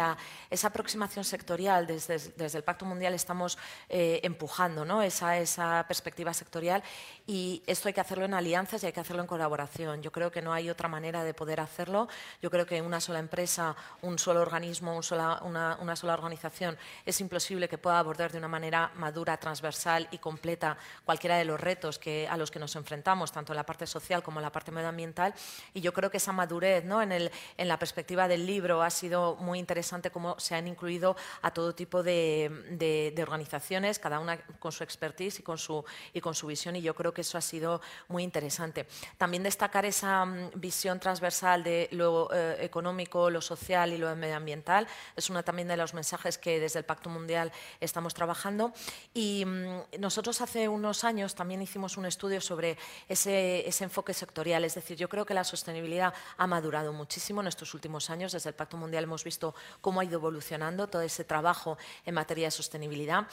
[0.49, 3.57] esa aproximación sectorial, desde, desde, el Pacto Mundial estamos
[3.89, 5.01] eh, empujando ¿no?
[5.01, 6.83] esa, esa perspectiva sectorial
[7.25, 10.01] y esto hay que hacerlo en alianzas y hay que hacerlo en colaboración.
[10.01, 12.07] Yo creo que no hay otra manera de poder hacerlo.
[12.41, 17.77] Yo creo que una sola empresa, un solo organismo, una sola organización es imposible que
[17.77, 22.37] pueda abordar de una manera madura, transversal y completa cualquiera de los retos que, a
[22.37, 25.33] los que nos enfrentamos, tanto en la parte social como en la parte medioambiental.
[25.73, 27.01] Y yo creo que esa madurez ¿no?
[27.01, 31.15] en, el, en la perspectiva del libro ha sido muy interesante cómo se han incluido
[31.41, 36.21] a todo tipo de, de, organizaciones, cada una con su expertise y con su, y
[36.21, 36.75] con su visión.
[36.75, 38.87] Y yo creo que eso ha sido muy interesante.
[39.17, 44.87] También destacar esa mm, visión transversal de lo eh, económico, lo social y lo medioambiental.
[45.15, 48.73] Es uno también de los mensajes que desde el Pacto Mundial estamos trabajando.
[49.13, 54.63] Y mm, nosotros hace unos años también hicimos un estudio sobre ese, enfoque sectorial.
[54.63, 58.31] Es decir, yo creo que la sostenibilidad ha madurado muchísimo en estos últimos años.
[58.31, 62.47] Desde el Pacto Mundial hemos visto cómo ha ido evolucionando todo ese trabajo en materia
[62.47, 63.27] de sostenibilidad.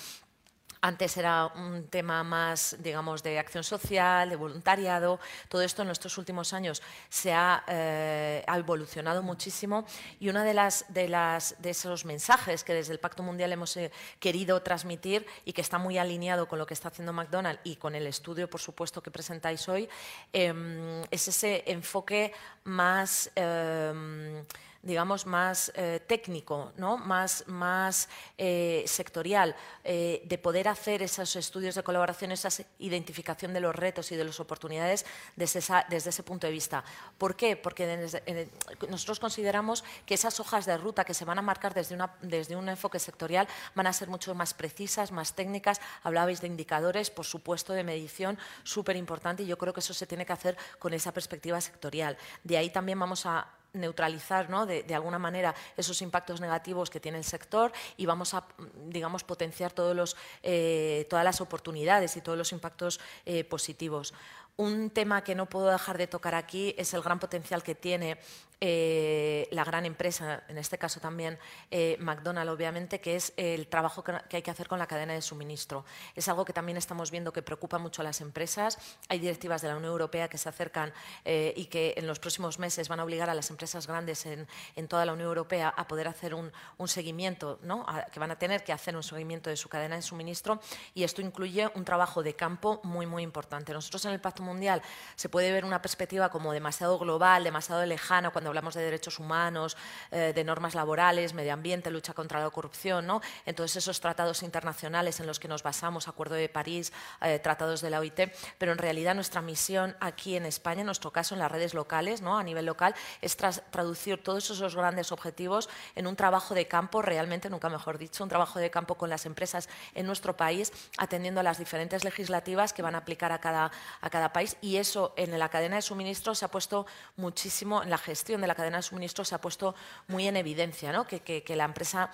[0.84, 5.18] Antes era un tema más, digamos, de acción social, de voluntariado.
[5.48, 9.86] Todo esto en estos últimos años se ha, eh, evolucionado muchísimo
[10.20, 13.74] y uno de, las, de, las, de esos mensajes que desde el Pacto Mundial hemos
[13.78, 17.76] eh, querido transmitir y que está muy alineado con lo que está haciendo McDonald's y
[17.76, 19.88] con el estudio, por supuesto, que presentáis hoy,
[20.34, 22.30] em, es ese enfoque
[22.64, 24.44] más em,
[24.84, 26.98] digamos, más eh, técnico, ¿no?
[26.98, 33.60] más, más eh, sectorial, eh, de poder hacer esos estudios de colaboración, esa identificación de
[33.60, 36.84] los retos y de las oportunidades desde, desde ese punto de vista.
[37.18, 37.56] ¿Por qué?
[37.56, 38.48] Porque
[38.88, 42.54] nosotros consideramos que esas hojas de ruta que se van a marcar desde, una, desde
[42.54, 45.80] un enfoque sectorial van a ser mucho más precisas, más técnicas.
[46.02, 50.06] Hablabais de indicadores, por supuesto, de medición, súper importante, y yo creo que eso se
[50.06, 52.18] tiene que hacer con esa perspectiva sectorial.
[52.42, 54.66] De ahí también vamos a neutralizar ¿no?
[54.66, 58.44] de, alguna manera esos impactos negativos que tiene el sector y vamos a
[58.86, 64.14] digamos, potenciar todos los, eh, todas las oportunidades y todos los impactos eh, positivos.
[64.56, 68.18] Un tema que no puedo dejar de tocar aquí es el gran potencial que tiene
[68.60, 71.38] eh, la gran empresa, en este caso también
[71.70, 75.22] eh, McDonald's, obviamente, que es el trabajo que, hay que hacer con la cadena de
[75.22, 75.84] suministro.
[76.14, 78.78] Es algo que también estamos viendo que preocupa mucho a las empresas.
[79.08, 80.92] Hay directivas de la Unión Europea que se acercan
[81.24, 84.46] eh, y que en los próximos meses van a obligar a las empresas grandes en,
[84.88, 86.52] toda la Unión Europea a poder hacer un,
[86.86, 87.86] seguimiento, ¿no?
[88.12, 90.60] que van a tener que hacer un seguimiento de su cadena de suministro
[90.94, 93.72] y esto incluye un trabajo de campo muy, muy importante.
[93.72, 94.82] Nosotros en el Pacto Mundial
[95.16, 99.76] se puede ver una perspectiva como demasiado global, demasiado lejana, cuando hablamos de derechos humanos,
[100.10, 103.20] eh, de normas laborales, medio ambiente, lucha contra la corrupción, ¿no?
[103.46, 107.90] Entonces esos tratados internacionales en los que nos basamos, Acuerdo de París, eh, tratados de
[107.90, 111.50] la OIT, pero en realidad nuestra misión aquí en España, en nuestro caso en las
[111.50, 112.38] redes locales, ¿no?
[112.38, 117.50] a nivel local, es traducir todos esos grandes objetivos en un trabajo de campo, realmente,
[117.50, 121.42] nunca mejor dicho, un trabajo de campo con las empresas en nuestro país, atendiendo a
[121.42, 125.38] las diferentes legislativas que van a aplicar a cada, a cada país y eso en
[125.38, 128.82] la cadena de suministro se ha puesto muchísimo, en la gestión de la cadena de
[128.82, 129.74] suministro se ha puesto
[130.08, 131.06] muy en evidencia, ¿no?
[131.06, 132.10] que, la empresa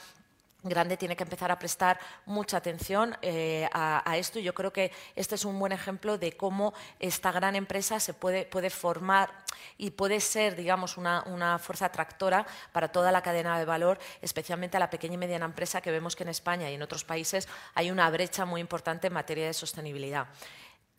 [0.62, 4.92] grande tiene que empezar a prestar mucha atención eh, a, esto y yo creo que
[5.16, 9.30] este es un buen ejemplo de cómo esta gran empresa se puede, puede formar
[9.78, 14.80] y puede ser, digamos, una, fuerza atractora para toda la cadena de valor, especialmente a
[14.80, 17.90] la pequeña y mediana empresa que vemos que en España y en otros países hay
[17.90, 20.26] una brecha muy importante en materia de sostenibilidad.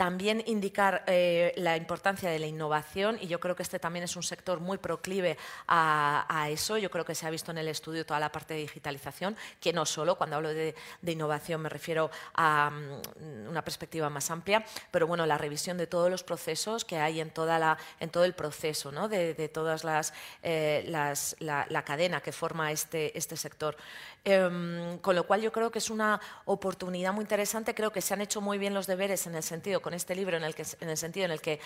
[0.02, 4.16] También indicar eh, la importancia de la innovación y yo creo que este también es
[4.16, 5.38] un sector muy proclive
[5.68, 6.80] a, eso.
[6.80, 9.72] Yo creo que se ha visto en el estudio toda la parte de digitalización, que
[9.72, 10.74] no solo, cuando hablo de,
[11.06, 16.10] innovación me refiero a mm, una perspectiva más amplia, pero bueno, la revisión de todos
[16.10, 17.78] los procesos que hay en, la,
[18.10, 19.08] todo el proceso, ¿no?
[19.08, 19.84] de, todas
[20.42, 23.78] eh, las la, cadena que forma este, este sector.
[24.24, 28.14] Em, con lo cual yo creo que es una oportunidad muy interesante, creo que se
[28.14, 30.64] han hecho muy bien los deberes en el sentido con este libro en el, que,
[30.80, 31.60] en el sentido en el que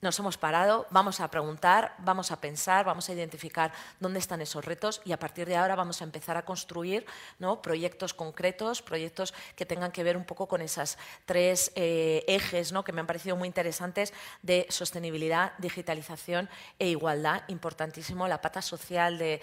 [0.00, 4.64] nos hemos parado, vamos a preguntar, vamos a pensar, vamos a identificar dónde están esos
[4.64, 7.04] retos y a partir de ahora vamos a empezar a construir
[7.40, 7.60] ¿no?
[7.60, 12.84] proyectos concretos, proyectos que tengan que ver un poco con esas tres eh, ejes ¿no?
[12.84, 17.42] que me han parecido muy interesantes de sostenibilidad, digitalización e igualdad.
[17.48, 19.40] Importantísimo, la pata social de,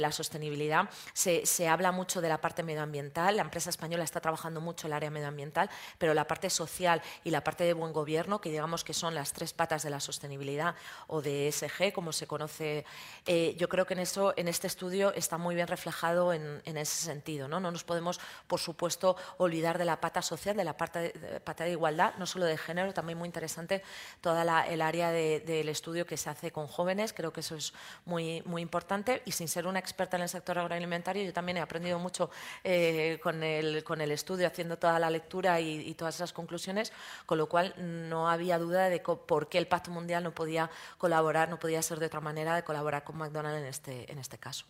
[0.00, 0.90] la sostenibilidad.
[1.12, 4.92] Se, se, habla mucho de la parte medioambiental, la empresa española está trabajando mucho en
[4.92, 8.84] el área medioambiental, pero la parte social y la parte de buen gobierno, que digamos
[8.84, 10.74] que son las tres patas de la sostenibilidad
[11.06, 12.84] o de ESG, como se conoce.
[13.26, 17.04] Eh, yo creo que en eso, en este estudio, está muy bien reflejado en, ese
[17.04, 17.48] sentido.
[17.48, 17.60] ¿no?
[17.60, 21.10] no nos podemos, por supuesto, olvidar de la pata social, de la pata de,
[21.44, 23.82] pata de igualdad, no solo de género, también muy interesante
[24.20, 27.12] toda el área del estudio que se hace con jóvenes.
[27.12, 27.72] Creo que eso es
[28.04, 31.60] muy, muy importante y sin ser una experta en el sector agroalimentario, yo también he
[31.60, 32.30] aprendido mucho
[32.62, 36.92] eh, con, el, con el estudio, haciendo toda la lectura y, todas esas conclusiones,
[37.26, 41.48] con lo cual no había duda de por qué el Pacto Mundial no podía colaborar,
[41.48, 44.64] no podía ser de otra manera de colaborar con McDonald's en este, en este caso.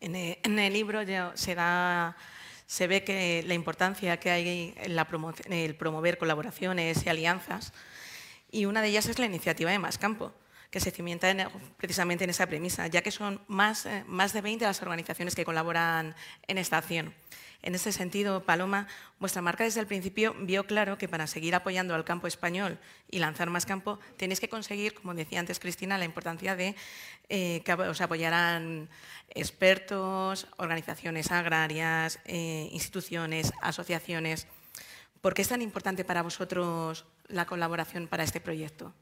[0.00, 1.00] En el, libro
[1.34, 2.16] se, da,
[2.66, 5.06] se ve que la importancia que hay en, la
[5.48, 7.72] el promover colaboraciones y alianzas,
[8.50, 10.32] y una de ellas es la iniciativa de Más Campo
[10.72, 14.64] que se cimienta precisamente en esa premisa, ya que son más, eh, más de 20
[14.64, 16.16] las organizaciones que colaboran
[16.48, 17.14] en esta acción.
[17.60, 18.88] En ese sentido, Paloma,
[19.20, 22.78] vuestra marca desde el principio vio claro que para seguir apoyando al campo español
[23.10, 26.74] y lanzar más campo, tenéis que conseguir, como decía antes Cristina, la importancia de
[27.28, 28.88] eh, que os apoyaran
[29.28, 34.48] expertos, organizaciones agrarias, eh, instituciones, asociaciones.
[35.20, 38.94] ¿Por qué es tan importante para vosotros la colaboración para este proyecto?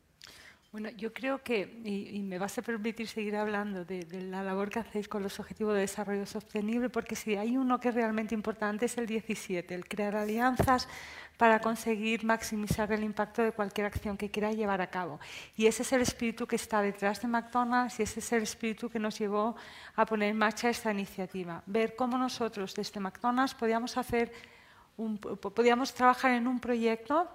[0.72, 4.78] Bueno, yo creo que, y, me vas a permitir seguir hablando de, la labor que
[4.78, 8.86] hacéis con los Objetivos de Desarrollo Sostenible, porque si hay uno que es realmente importante
[8.86, 10.86] es el 17, el crear alianzas
[11.36, 15.18] para conseguir maximizar el impacto de cualquier acción que quiera llevar a cabo.
[15.56, 18.88] Y ese es el espíritu que está detrás de McDonald's y ese es el espíritu
[18.88, 19.56] que nos llevó
[19.96, 21.64] a poner en marcha esta iniciativa.
[21.66, 24.30] Ver cómo nosotros desde McDonald's podíamos hacer
[25.54, 27.28] podíamos trabajar en un proyecto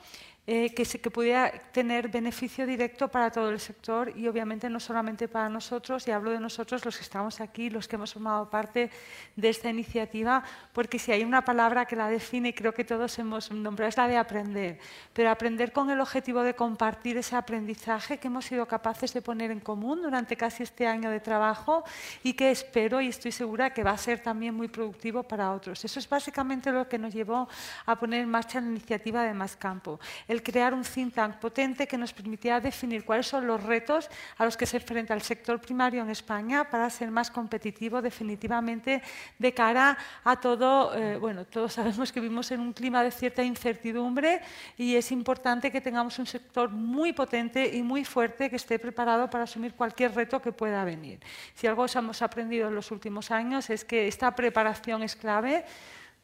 [0.48, 5.28] eh, que, que pudiera tener beneficio directo para todo el sector y obviamente no solamente
[5.28, 8.92] para nosotros, y hablo de nosotros los que estamos aquí, los que hemos formado parte
[9.36, 13.52] de esta iniciativa, porque si hay una palabra que la define creo que todos hemos
[13.52, 14.78] nombrado es la de aprender,
[15.14, 19.50] pero aprender con el objetivo de compartir ese aprendizaje que hemos sido capaces de poner
[19.50, 21.84] en común durante casi este año de trabajo
[22.22, 25.84] y que espero y estoy segura que va a ser también muy productivo para otros.
[25.84, 27.50] Eso es básicamente lo que nos llevó
[27.88, 30.00] a poner en marcha la iniciativa de Más Campo
[30.35, 34.46] el crear un think tank potente que nos permitiera definir cuáles son los retos a
[34.46, 39.02] los que se enfrenta el sector primario en España para ser más competitivo definitivamente
[39.40, 43.44] de cara a todo, eh, bueno, todos sabemos que vivimos en un clima de cierta
[43.44, 44.42] incertidumbre
[44.78, 49.30] y es importante que tengamos un sector muy potente y muy fuerte que esté preparado
[49.30, 51.20] para asumir cualquier reto que pueda venir.
[51.54, 55.66] Si algo hemos aprendido en los últimos años es que esta preparación es clave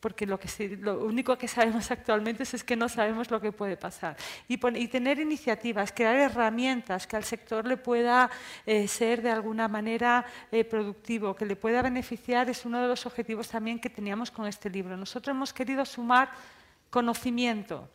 [0.01, 3.77] porque lo, que lo único que sabemos actualmente es, que no sabemos lo que puede
[3.77, 4.17] pasar.
[4.47, 8.29] Y, tener iniciativas, crear herramientas que al sector le pueda
[8.65, 13.05] eh, ser de alguna manera eh, productivo, que le pueda beneficiar, es uno de los
[13.05, 14.97] objetivos también que teníamos con este libro.
[14.97, 16.31] Nosotros hemos querido sumar
[16.89, 17.87] conocimiento,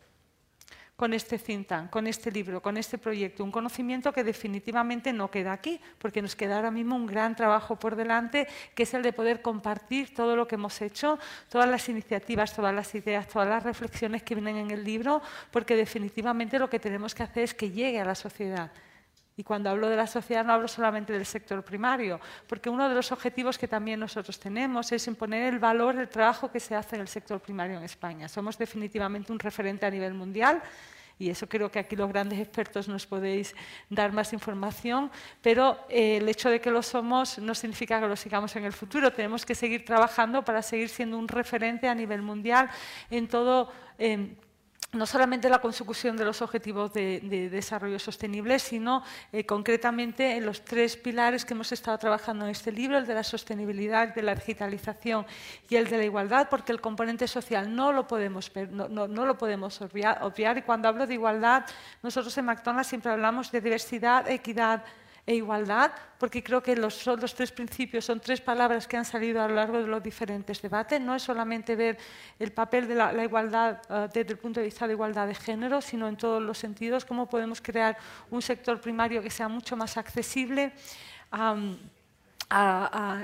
[0.97, 3.45] con este think con este libro, con este proyecto.
[3.45, 7.77] Un conocimiento que definitivamente no queda aquí, porque nos queda ahora mismo un gran trabajo
[7.77, 11.89] por delante, que es el de poder compartir todo lo que hemos hecho, todas las
[11.89, 16.71] iniciativas, todas las ideas, todas las reflexiones que vienen en el libro, porque definitivamente lo
[16.71, 18.71] que tenemos que hacer es que llegue a la sociedad.
[19.39, 22.95] Y cuando hablo de la sociedad no hablo solamente del sector primario, porque uno de
[22.95, 26.97] los objetivos que también nosotros tenemos es imponer el valor del trabajo que se hace
[26.97, 28.29] en el sector primario en España.
[28.29, 30.63] Somos definitivamente un referente a nivel mundial
[31.19, 33.55] y eso creo que aquí los grandes expertos nos podéis
[33.91, 35.11] dar más información,
[35.43, 38.73] pero eh, el hecho de que lo somos no significa que lo sigamos en el
[38.73, 39.13] futuro.
[39.13, 42.71] Tenemos que seguir trabajando para seguir siendo un referente a nivel mundial
[43.11, 43.71] en todo
[44.97, 50.65] no solamente la consecución de los objetivos de, desarrollo sostenible, sino eh, concretamente en los
[50.65, 54.35] tres pilares que hemos estado trabajando en este libro, el de la sostenibilidad, de la
[54.35, 55.27] digitalización
[55.69, 59.39] y el de la igualdad, porque el componente social no lo podemos, no, no lo
[59.39, 60.59] podemos obviar, obviar.
[60.59, 61.67] Y cuando hablo de igualdad,
[62.03, 64.83] nosotros en McDonald's siempre hablamos de diversidad, equidad,
[65.27, 69.05] e igualdad, porque creo que los, son los tres principios, son tres palabras que han
[69.05, 71.01] salido a lo largo de los diferentes debates.
[71.01, 71.99] No es solamente ver
[72.39, 75.83] el papel de la, igualdad eh, desde el punto de vista de igualdad de género,
[75.83, 77.99] sino en todos los sentidos, cómo podemos crear
[78.31, 80.73] un sector primario que sea mucho más accesible.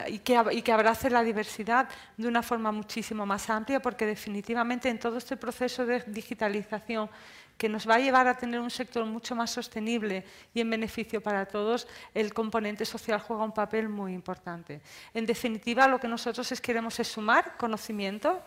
[0.09, 4.89] y, que, y, que, abrace la diversidad de una forma muchísimo más amplia, porque definitivamente
[4.89, 7.09] en todo este proceso de digitalización
[7.57, 11.21] que nos va a llevar a tener un sector mucho más sostenible y en beneficio
[11.21, 14.81] para todos, el componente social juega un papel muy importante.
[15.15, 18.41] En definitiva, lo que nosotros queremos es sumar conocimiento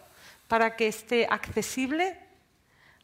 [0.48, 2.20] para que esté accesible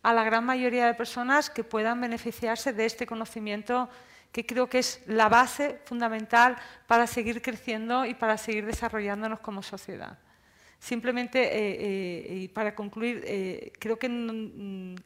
[0.04, 3.90] a la gran mayoría de personas que puedan beneficiarse de este conocimiento
[4.32, 9.62] que creo que es la base fundamental para seguir creciendo y para seguir desarrollándonos como
[9.62, 10.18] sociedad.
[10.82, 14.10] Simplemente, eh, eh, y para concluir, eh, creo que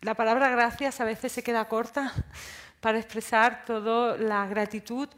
[0.02, 2.14] la palabra gracias a veces se queda corta
[2.80, 5.10] para expresar toda la gratitud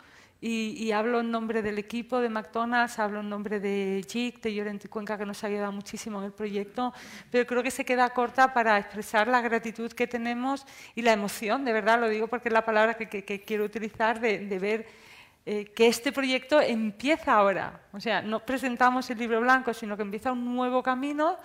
[0.42, 4.90] y, hablo en nombre del equipo de McDonald's, hablo en nombre de JIC, de Llorente
[4.90, 6.92] Cuenca, que nos ha ayudado muchísimo en el proyecto,
[7.30, 11.66] pero creo que se queda corta para expresar la gratitud que tenemos y la emoción,
[11.66, 15.07] de verdad, lo digo porque es la palabra que, quiero utilizar, de, de ver
[15.50, 17.80] eh, que este proyecto empieza ahora.
[17.94, 21.38] O sea, no presentamos el libro blanco, sino que empieza un nuevo camino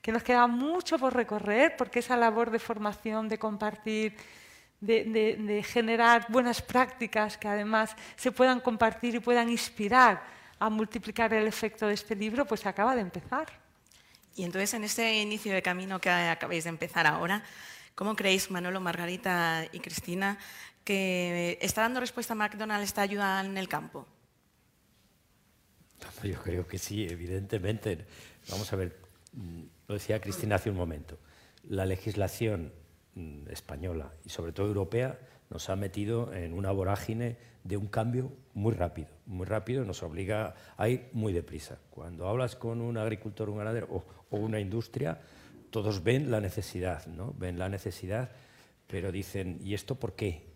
[0.00, 4.16] que nos queda mucho por recorrer, porque esa labor de formación, de compartir,
[4.80, 10.22] de, generar buenas prácticas que además se puedan compartir y puedan inspirar
[10.58, 13.46] a multiplicar el efecto de este libro, pues acaba de empezar.
[14.36, 17.42] Y entonces, en este inicio de camino que acabáis de empezar ahora,
[17.94, 20.38] ¿cómo creéis, Manolo, Margarita y Cristina,
[20.84, 24.06] que está dando respuesta a McDonald's esta ayuda en el campo?
[26.22, 28.06] Yo creo que sí, evidentemente.
[28.50, 28.96] Vamos a ver,
[29.32, 31.18] mm, lo decía Cristina hace un momento.
[31.68, 32.72] La legislación
[33.14, 35.18] mm, española y sobre todo europea
[35.50, 39.08] nos ha metido en una vorágine de un cambio muy rápido.
[39.26, 41.78] Muy rápido nos obliga a ir muy deprisa.
[41.90, 45.20] Cuando hablas con un agricultor, un ganadero o, o una industria,
[45.70, 47.34] todos ven la necesidad, ¿no?
[47.38, 48.30] Ven la necesidad,
[48.86, 50.49] pero dicen, ¿y esto por qué?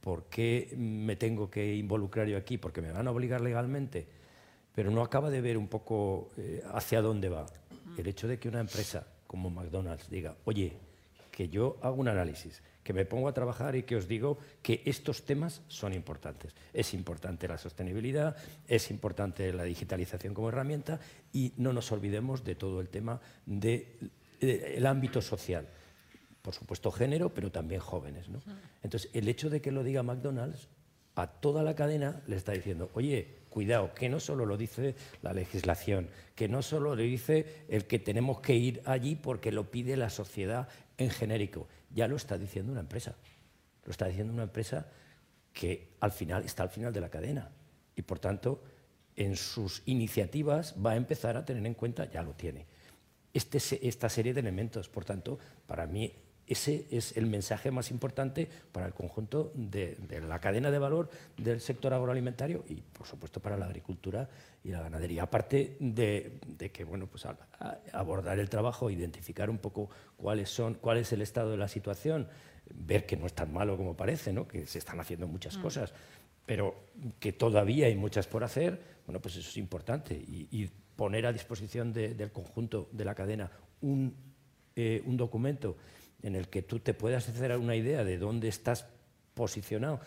[0.00, 2.58] ¿Por qué me tengo que involucrar yo aquí?
[2.58, 4.06] Porque me van a obligar legalmente.
[4.74, 7.46] Pero no acaba de ver un poco eh, hacia dónde va.
[7.96, 10.76] El hecho de que una empresa como McDonald's diga, oye,
[11.32, 14.82] que yo hago un análisis, que me pongo a trabajar y que os digo que
[14.86, 16.54] estos temas son importantes.
[16.72, 18.36] Es importante la sostenibilidad,
[18.66, 20.98] es importante la digitalización como herramienta
[21.32, 25.68] y no nos olvidemos de todo el tema del ámbito social
[26.42, 28.26] por supuesto género, pero también jóvenes.
[28.82, 30.68] Entonces, el hecho de que lo diga McDonald's,
[31.14, 35.32] a toda la cadena le está diciendo, oye, cuidado, que no solo lo dice la
[35.32, 39.96] legislación, que no solo lo dice el que tenemos que ir allí porque lo pide
[39.96, 43.16] la sociedad en genérico, ya lo está diciendo una empresa.
[43.84, 44.86] Lo está diciendo una empresa
[45.52, 47.50] que al final está al final de la cadena
[47.96, 48.62] y por tanto
[49.16, 52.66] en sus iniciativas va a empezar a tener en cuenta, ya lo tiene,
[53.34, 53.58] este,
[53.88, 54.88] esta serie de elementos.
[54.88, 56.12] Por tanto, para mí
[56.48, 61.60] ese es el mensaje más importante para el conjunto de, la cadena de valor del
[61.60, 64.28] sector agroalimentario y, por supuesto, para la agricultura
[64.64, 65.24] y la ganadería.
[65.24, 66.40] Aparte de,
[66.72, 67.26] que, bueno, pues
[67.92, 72.28] abordar el trabajo, identificar un poco cuáles son, cuál es el estado de la situación,
[72.74, 74.48] ver que no es tan malo como parece, ¿no?
[74.48, 75.62] que se están haciendo muchas mm.
[75.62, 75.92] cosas,
[76.46, 76.74] pero
[77.20, 80.14] que todavía hay muchas por hacer, bueno, pues eso es importante.
[80.14, 84.16] Y, poner a disposición del conjunto de la cadena un,
[84.74, 85.76] eh, un documento
[86.22, 88.86] en el que tú te puedas hacer una idea de dónde estás
[89.34, 90.00] posicionado,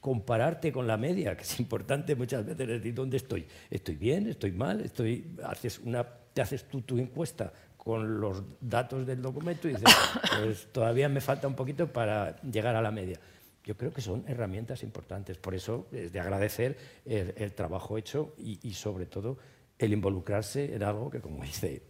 [0.00, 3.46] compararte con la media, que es importante muchas veces decir dónde estoy.
[3.70, 4.26] ¿Estoy bien?
[4.28, 4.80] ¿Estoy mal?
[4.80, 9.94] Estoy, haces una, te haces tú tu encuesta con los datos del documento y dices,
[10.42, 13.18] pues todavía me falta un poquito para llegar a la media.
[13.64, 18.58] Yo creo que son herramientas importantes, por eso es de agradecer el, trabajo hecho y,
[18.66, 19.38] y sobre todo
[19.78, 21.80] el involucrarse en algo que, como dice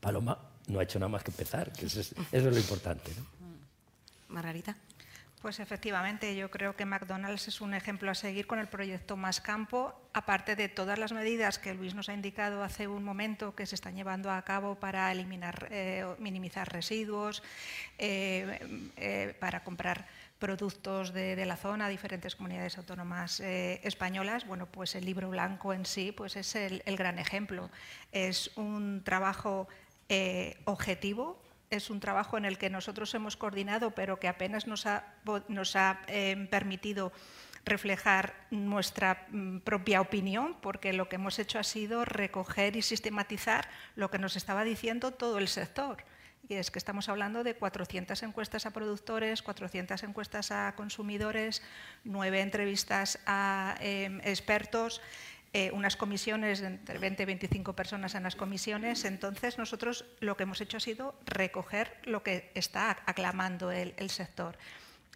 [0.00, 3.10] Paloma, no ha hecho nada más que empezar, que eso es, lo importante.
[4.28, 4.76] Margarita.
[5.40, 9.40] Pues efectivamente, yo creo que McDonald's es un ejemplo a seguir con el proyecto Más
[9.40, 13.64] Campo, aparte de todas las medidas que Luis nos ha indicado hace un momento que
[13.64, 17.44] se están llevando a cabo para eliminar, eh, minimizar residuos,
[17.98, 20.08] eh, eh, para comprar
[20.40, 25.84] productos de, la zona, a diferentes comunidades autónomas españolas, bueno, pues el libro blanco en
[25.84, 27.70] sí pues es el, el gran ejemplo.
[28.12, 29.66] Es un trabajo
[30.08, 31.40] eh, objetivo.
[31.70, 36.46] Es un trabajo en el que nosotros hemos coordinado, pero que apenas nos ha, em,
[36.46, 37.12] permitido
[37.64, 43.68] reflejar nuestra mm, propia opinión, porque lo que hemos hecho ha sido recoger y sistematizar
[43.96, 46.04] lo que nos estaba diciendo todo el sector.
[46.48, 51.62] Y es que estamos hablando de 400 encuestas a productores, 400 encuestas a consumidores,
[52.04, 55.02] nueve entrevistas a em, expertos.
[55.54, 59.06] Eh, unas comisiones entre 20 y 25 personas en las comisiones.
[59.06, 64.58] Entonces, nosotros lo que hemos hecho ha sido recoger lo que está aclamando el, sector.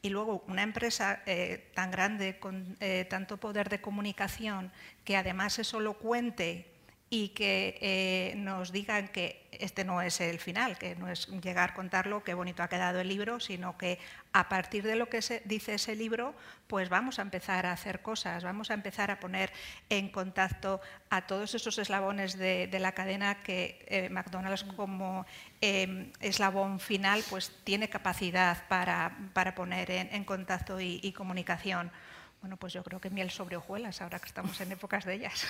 [0.01, 4.72] Y luego, una empresa eh, tan grande, con eh, tanto poder de comunicación,
[5.05, 6.72] que además es elocuente
[7.14, 11.72] y que eh, nos digan que este no es el final, que no es llegar
[11.72, 13.98] a contarlo, qué bonito ha quedado el libro, sino que
[14.32, 16.34] a partir de lo que se dice ese libro,
[16.68, 19.52] pues vamos a empezar a hacer cosas, vamos a empezar a poner
[19.90, 25.26] en contacto a todos esos eslabones de, la cadena que eh, McDonald's como
[25.60, 31.92] em, eslabón final pues tiene capacidad para, poner en, contacto y, y comunicación.
[32.40, 35.46] Bueno, pues yo creo que miel sobre hojuelas, ahora que estamos en épocas de ellas.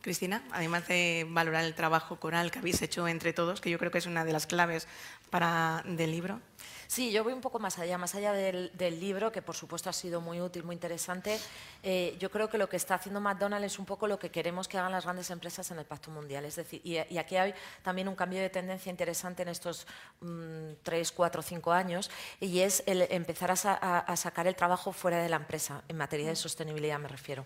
[0.00, 3.90] Cristina, además de valorar el trabajo coral que habéis hecho entre todos, que yo creo
[3.90, 4.86] que es una de las claves
[5.30, 6.40] para, del libro.
[6.88, 9.92] Sí, yo voy un poco más allá, más allá del, libro, que por supuesto ha
[9.92, 11.38] sido muy útil, muy interesante.
[11.82, 14.68] Eh, yo creo que lo que está haciendo McDonald's es un poco lo que queremos
[14.68, 16.46] que hagan las grandes empresas en el Pacto Mundial.
[16.46, 19.86] Es decir, y, aquí hay también un cambio de tendencia interesante en estos
[20.22, 25.28] mm, tres, cuatro, cinco años, y es el empezar a, sacar el trabajo fuera de
[25.28, 27.44] la empresa, en materia de sostenibilidad me refiero.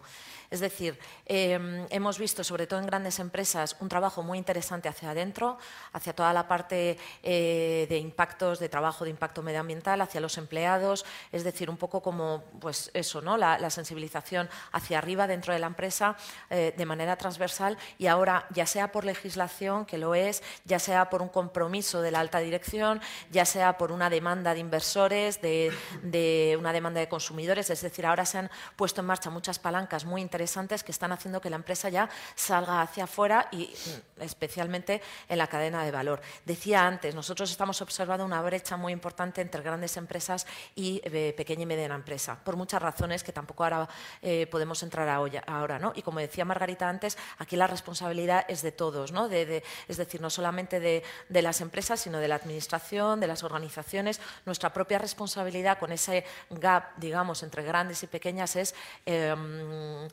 [0.53, 5.13] Es decir, em, hemos visto, sobre todo en grandes empresas, un trabajo muy interesante hacia
[5.13, 5.57] adentro,
[5.95, 11.07] hacia toda la parte eh, de impactos, de trabajo de impacto medioambiental, hacia los empleados,
[11.33, 13.39] es decir, un poco como pues eso, ¿no?
[13.39, 16.17] la, sensibilización hacia arriba dentro de la empresa
[16.51, 21.09] eh, de manera transversal y ahora, ya sea por legislación, que lo es, ya sea
[21.09, 23.01] por un compromiso de la alta dirección,
[23.31, 25.73] ya sea por una demanda de inversores, de,
[26.03, 30.05] de una demanda de consumidores, es decir, ahora se han puesto en marcha muchas palancas
[30.05, 33.73] muy interesantes interesantes que están haciendo que la empresa ya salga hacia afuera y
[34.19, 36.21] mm, especialmente en la cadena de valor.
[36.45, 41.63] Decía antes, nosotros estamos observando una brecha muy importante entre grandes empresas y eh, pequeña
[41.63, 43.89] y mediana empresa, por muchas razones que tampoco ahora
[44.21, 45.09] eh, podemos entrar
[45.47, 45.79] ahora.
[45.79, 45.93] ¿no?
[45.95, 49.27] Y como decía Margarita antes, aquí la responsabilidad es de todos, ¿no?
[49.27, 51.03] es decir, no solamente de,
[51.43, 54.21] las empresas, sino de la administración, de las organizaciones.
[54.45, 58.75] Nuestra propia responsabilidad con ese gap, digamos, entre grandes y pequeñas es
[59.07, 60.09] em,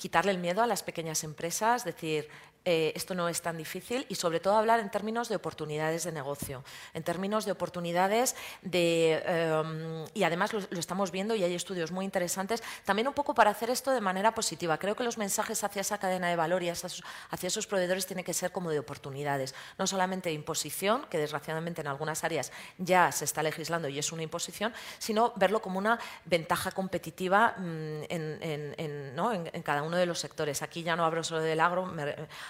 [0.00, 2.26] quitarle el miedo a las pequeñas empresas, decir,
[2.66, 6.12] eh, esto no es tan difícil y sobre todo hablar en términos de oportunidades de
[6.12, 9.22] negocio, en términos de oportunidades de...
[9.24, 13.50] Em, y además lo, estamos viendo y hay estudios muy interesantes, también un poco para
[13.50, 14.78] hacer esto de manera positiva.
[14.78, 16.88] Creo que los mensajes hacia esa cadena de valor y hacia,
[17.48, 21.86] esos proveedores tienen que ser como de oportunidades, no solamente de imposición, que desgraciadamente en
[21.86, 26.72] algunas áreas ya se está legislando y es una imposición, sino verlo como una ventaja
[26.72, 30.62] competitiva mm, en, cada uno de los sectores.
[30.62, 31.90] Aquí ya no hablo solo del agro,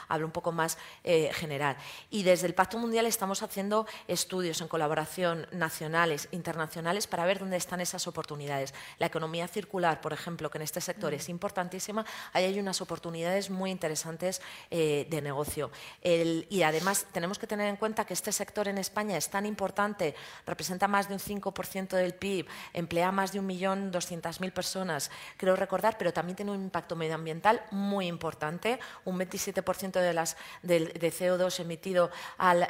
[0.09, 1.77] hablo un poco más eh, general.
[2.11, 7.57] Y desde el Pacto Mundial estamos haciendo estudios en colaboración nacionales, internacionales, para ver dónde
[7.57, 8.75] están esas oportunidades.
[8.99, 13.51] La economía circular, por ejemplo, que en este sector es importantísima, ahí hay unas oportunidades
[13.51, 14.41] muy interesantes
[14.71, 15.71] eh, de negocio.
[16.03, 20.15] y además tenemos que tener en cuenta que este sector en España es tan importante,
[20.47, 26.13] representa más de un 5% del PIB, emplea más de 1.200.000 personas, creo recordar, pero
[26.13, 32.11] también tiene un impacto medioambiental muy importante, un 27% de, las, de, CO2 emitido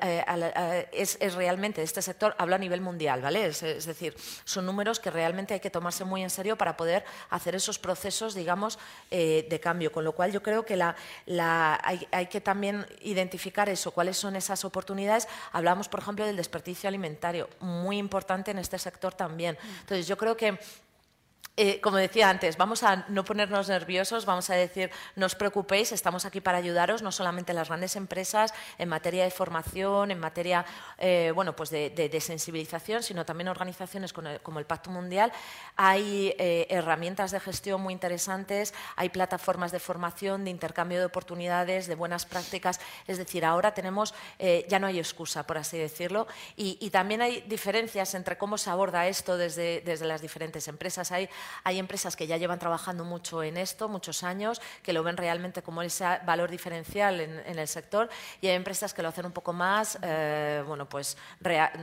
[0.03, 3.47] eh, es, realmente este sector, habla a nivel mundial, ¿vale?
[3.47, 7.55] Es, decir, son números que realmente hay que tomarse muy en serio para poder hacer
[7.55, 8.79] esos procesos, digamos,
[9.11, 9.93] eh, de cambio.
[9.93, 10.97] Con lo cual yo creo que la,
[11.85, 15.29] hay, hay, que también identificar eso, cuáles son esas oportunidades.
[15.53, 19.59] Hablamos, por ejemplo, del desperdicio alimentario, muy importante en este sector también.
[19.81, 20.59] Entonces yo creo que
[21.57, 25.92] eh, como decía antes, vamos a no ponernos nerviosos, vamos a decir, no os preocupéis,
[25.92, 30.64] estamos aquí para ayudaros, no solamente las grandes empresas, en materia de formación, en materia
[30.96, 35.32] eh, bueno, pues de, sensibilización, sino también organizaciones como el Pacto Mundial.
[35.76, 41.86] Hay eh, herramientas de gestión muy interesantes, hay plataformas de formación, de intercambio de oportunidades,
[41.88, 42.80] de buenas prácticas.
[43.07, 46.26] Es decir, ahora tenemos, ya no hay excusa, por así decirlo,
[46.57, 51.12] y, también hay diferencias entre cómo se aborda esto desde, desde las diferentes empresas.
[51.12, 51.28] Hay
[51.64, 55.62] hay empresas que ya llevan trabajando mucho en esto, muchos años, que lo ven realmente
[55.62, 58.09] como ese valor diferencial en, el sector
[58.40, 61.16] y hay empresas que lo hacen un poco más, eh, bueno, pues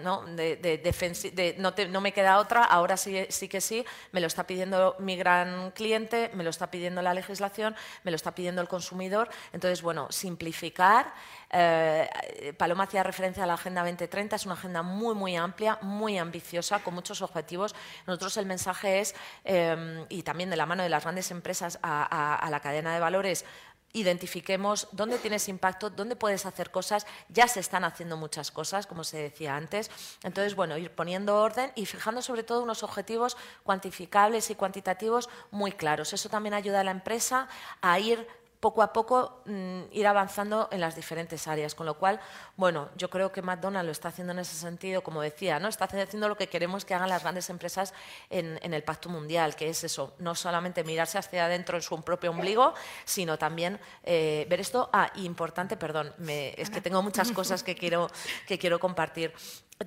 [0.03, 0.23] ¿no?
[0.25, 5.15] De, no, me queda otra, ahora sí, sí que sí, me lo está pidiendo mi
[5.15, 9.29] gran cliente, me lo está pidiendo la legislación, me lo está pidiendo el consumidor.
[9.53, 11.13] Entonces, bueno, simplificar.
[11.49, 16.17] Eh, Paloma hacía referencia a la Agenda 2030, es una agenda muy, muy amplia, muy
[16.17, 17.73] ambiciosa, con muchos objetivos.
[18.05, 22.47] Nosotros el mensaje es Em, y también de la mano de las grandes empresas a,
[22.49, 23.45] la cadena de valores,
[23.93, 27.07] identifiquemos dónde tienes impacto, dónde puedes hacer cosas.
[27.29, 29.89] Ya se están haciendo muchas cosas, como se decía antes.
[30.23, 35.71] Entonces, bueno, ir poniendo orden y fijando sobre todo unos objetivos cuantificables y cuantitativos muy
[35.71, 36.13] claros.
[36.13, 37.47] Eso también ayuda a la empresa
[37.81, 38.27] a ir
[38.59, 41.75] poco a poco mm, ir avanzando en las diferentes áreas.
[41.75, 42.19] Con lo cual,
[42.55, 45.67] bueno, yo creo que McDonald's lo está haciendo en ese sentido, como decía, ¿no?
[45.67, 47.93] está haciendo lo que queremos que hagan las grandes empresas
[48.29, 52.31] en, el Pacto Mundial, que es eso, no solamente mirarse hacia adentro en su propio
[52.31, 52.73] ombligo,
[53.05, 54.89] sino también eh, ver esto.
[54.93, 58.09] Ah, importante, perdón, es que tengo muchas cosas que quiero,
[58.47, 59.33] que quiero compartir.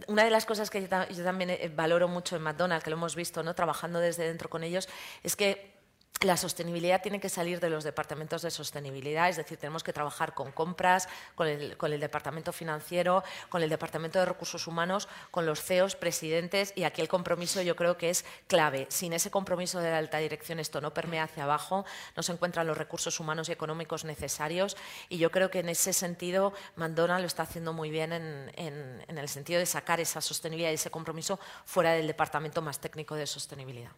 [0.07, 3.17] Una de las cosas que yo también eh, valoro mucho en McDonald's, que lo hemos
[3.17, 3.55] visto ¿no?
[3.55, 4.89] trabajando desde dentro con ellos,
[5.25, 5.80] es que
[6.21, 10.35] la sostenibilidad tiene que salir de los departamentos de sostenibilidad, es decir, tenemos que trabajar
[10.35, 15.97] con compras, con el, departamento financiero, con el departamento de recursos humanos, con los CEOs,
[15.97, 18.87] presidentes, y aquí el compromiso yo creo que es clave.
[18.91, 22.67] Sin ese compromiso de la alta dirección esto no permea hacia abajo, no se encuentran
[22.67, 24.77] los recursos humanos y económicos necesarios,
[25.09, 29.19] y yo creo que en ese sentido Mandona lo está haciendo muy bien en, en
[29.19, 33.27] el sentido de sacar esa sostenibilidad y ese compromiso fuera del departamento más técnico de
[33.27, 33.93] sostenibilidad.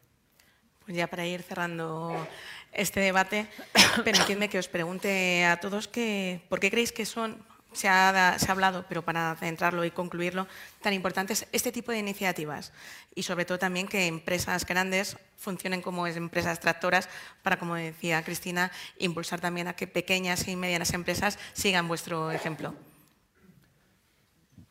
[0.93, 2.29] Pues ya para ir cerrando
[2.71, 3.47] este debate,
[4.05, 7.41] permitidme que os pregunte a todos que, por qué creéis que son,
[7.73, 10.47] se ha, se ha, hablado, pero para centrarlo y concluirlo,
[10.83, 12.73] tan importantes este tipo de iniciativas
[13.15, 17.09] y sobre todo también que empresas grandes funcionen como empresas tractoras
[17.43, 22.75] para, como decía Cristina, impulsar también a que pequeñas y medianas empresas sigan vuestro ejemplo.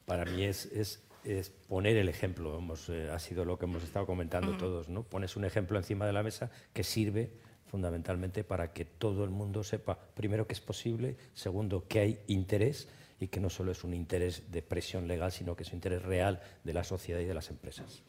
[0.05, 2.59] Para mí es, es es poner el ejemplo,
[2.89, 5.03] eh, ha sido lo que hemos estado comentando todos, ¿no?
[5.03, 7.31] Pones un ejemplo encima de la mesa que sirve
[7.65, 12.89] fundamentalmente para que todo el mundo sepa, primero, que es posible, segundo, que hay interés
[13.19, 16.01] y que no solo es un interés de presión legal, sino que es un interés
[16.01, 18.01] real de la sociedad y de las empresas.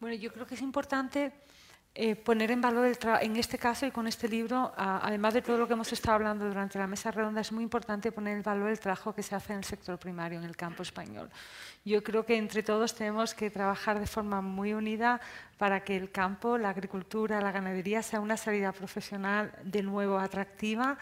[0.00, 1.32] Bueno, yo creo que es importante
[1.94, 5.58] eh, poner en valor, el en este caso y con este libro, además de todo
[5.58, 8.70] lo que hemos estado hablando durante la mesa redonda, es muy importante poner en valor
[8.70, 11.28] el trabajo que se hace en el sector primario, en el campo español.
[11.84, 15.20] Yo creo que entre todos tenemos que trabajar de forma muy unida
[15.58, 20.96] para que el campo, la agricultura, la ganadería sea una salida profesional de nuevo atractiva,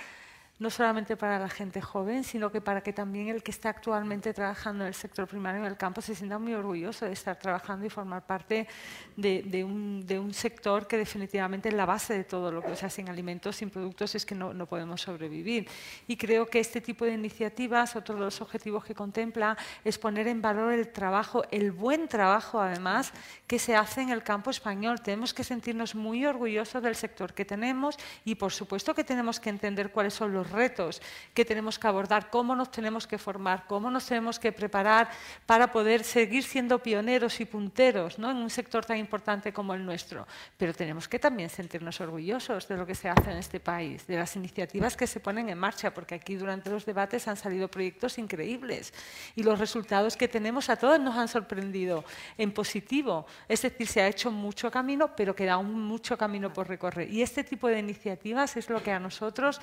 [0.60, 4.34] no solamente para la gente joven, sino que para que también el que está actualmente
[4.34, 7.86] trabajando en el sector primario en el campo se sienta muy orgulloso de estar trabajando
[7.86, 8.68] y formar parte
[9.16, 13.56] de, un, sector que definitivamente es la base de todo lo que, sea, sin alimentos,
[13.56, 15.66] sin productos es que no, no podemos sobrevivir.
[16.06, 20.28] Y creo que este tipo de iniciativas, otro de los objetivos que contempla, es poner
[20.28, 23.12] en valor el trabajo, el buen trabajo además,
[23.46, 25.00] que se hace en el campo español.
[25.00, 27.96] Tenemos que sentirnos muy orgullosos del sector que tenemos
[28.26, 31.00] y por supuesto que tenemos que entender cuáles son los retos
[31.34, 35.10] que tenemos que abordar, cómo nos tenemos que formar, cómo nos tenemos que preparar
[35.46, 38.30] para poder seguir siendo pioneros y punteros ¿no?
[38.30, 40.26] en un sector tan importante como el nuestro.
[40.56, 44.16] Pero tenemos que también sentirnos orgullosos de lo que se hace en este país, de
[44.16, 48.18] las iniciativas que se ponen en marcha, porque aquí durante los debates han salido proyectos
[48.18, 48.92] increíbles
[49.34, 52.04] y los resultados que tenemos a todos nos han sorprendido
[52.38, 53.26] en positivo.
[53.48, 57.10] Es decir, se ha hecho mucho camino, pero queda aún mucho camino por recorrer.
[57.10, 59.60] Y este tipo de iniciativas es lo que a nosotros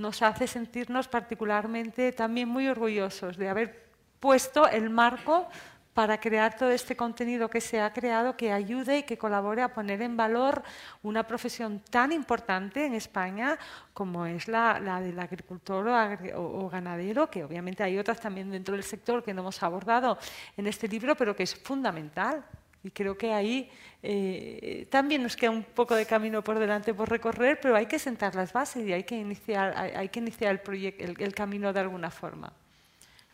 [0.00, 3.86] nos hace sentirnos particularmente también muy orgullosos de haber
[4.18, 5.46] puesto el marco
[5.92, 9.74] para crear todo este contenido que se ha creado que ayude y que colabore a
[9.74, 10.62] poner en valor
[11.02, 13.58] una profesión tan importante en España
[13.92, 15.86] como es la, del agricultor
[16.34, 20.16] o, ganadero, que obviamente hay otras también dentro del sector que no hemos abordado
[20.56, 22.42] en este libro, pero que es fundamental.
[22.82, 23.70] Y creo que ahí
[24.02, 27.98] eh, también nos queda un poco de camino por delante por recorrer, pero hay que
[27.98, 31.80] sentar las bases y hay que iniciar, hay, que iniciar el, proyecto, el, camino de
[31.80, 32.52] alguna forma.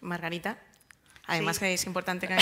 [0.00, 0.58] Margarita,
[1.26, 2.36] además que es importante que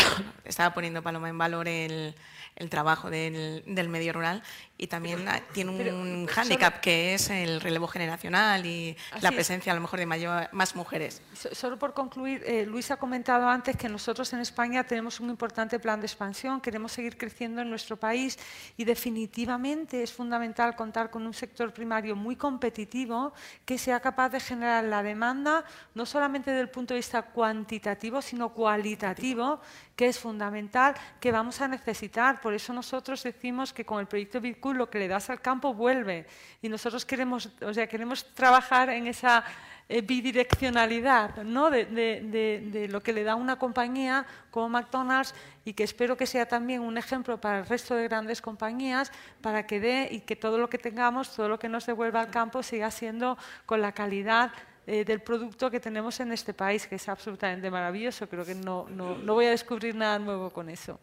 [0.45, 2.15] estaba poniendo Paloma en valor el,
[2.57, 4.43] el trabajo del, del, medio rural
[4.77, 9.81] y también tiene un hándicap que es el relevo generacional y la presencia a lo
[9.81, 11.23] mejor de mayor, más mujeres.
[11.53, 15.79] Solo por concluir, eh, Luis ha comentado antes que nosotros en España tenemos un importante
[15.79, 18.37] plan de expansión, queremos seguir creciendo en nuestro país
[18.77, 23.33] y definitivamente es fundamental contar con un sector primario muy competitivo
[23.65, 25.65] que sea capaz de generar la demanda
[25.95, 29.61] no solamente desde el punto de vista cuantitativo, sino cualitativo,
[29.97, 34.41] que es fundamental, que vamos a necesitar por eso nosotros decimos que con el proyecto
[34.41, 36.27] Bitcoin lo que le das al campo vuelve.
[36.63, 39.45] Y nosotros queremos, o sea, queremos trabajar en esa
[39.87, 41.69] eh, bidireccionalidad ¿no?
[41.69, 45.35] de, lo que le da una compañía como McDonald's
[45.65, 49.67] y que espero que sea también un ejemplo para el resto de grandes compañías para
[49.67, 52.63] que dé y que todo lo que tengamos, todo lo que nos devuelva al campo
[52.63, 53.37] siga siendo
[53.67, 54.53] con la calidad
[54.87, 58.29] eh, del producto que tenemos en este país, que es absolutamente maravilloso.
[58.29, 61.01] Creo que no, no, no voy a descubrir nada nuevo con eso.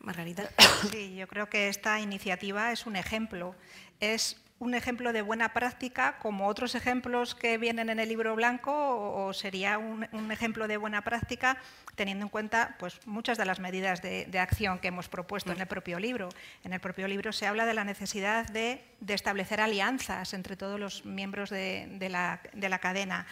[0.00, 0.48] Margarita.
[0.90, 3.54] Sí, yo creo que esta iniciativa es un ejemplo.
[4.00, 8.70] Es un ejemplo de buena práctica como otros ejemplos que vienen en el libro blanco
[8.72, 11.56] o, sería un, ejemplo de buena práctica
[11.96, 15.66] teniendo en cuenta pues, muchas de las medidas de, acción que hemos propuesto en el
[15.66, 16.28] propio libro.
[16.62, 21.04] En el propio libro se habla de la necesidad de, establecer alianzas entre todos los
[21.04, 23.26] miembros de la cadena.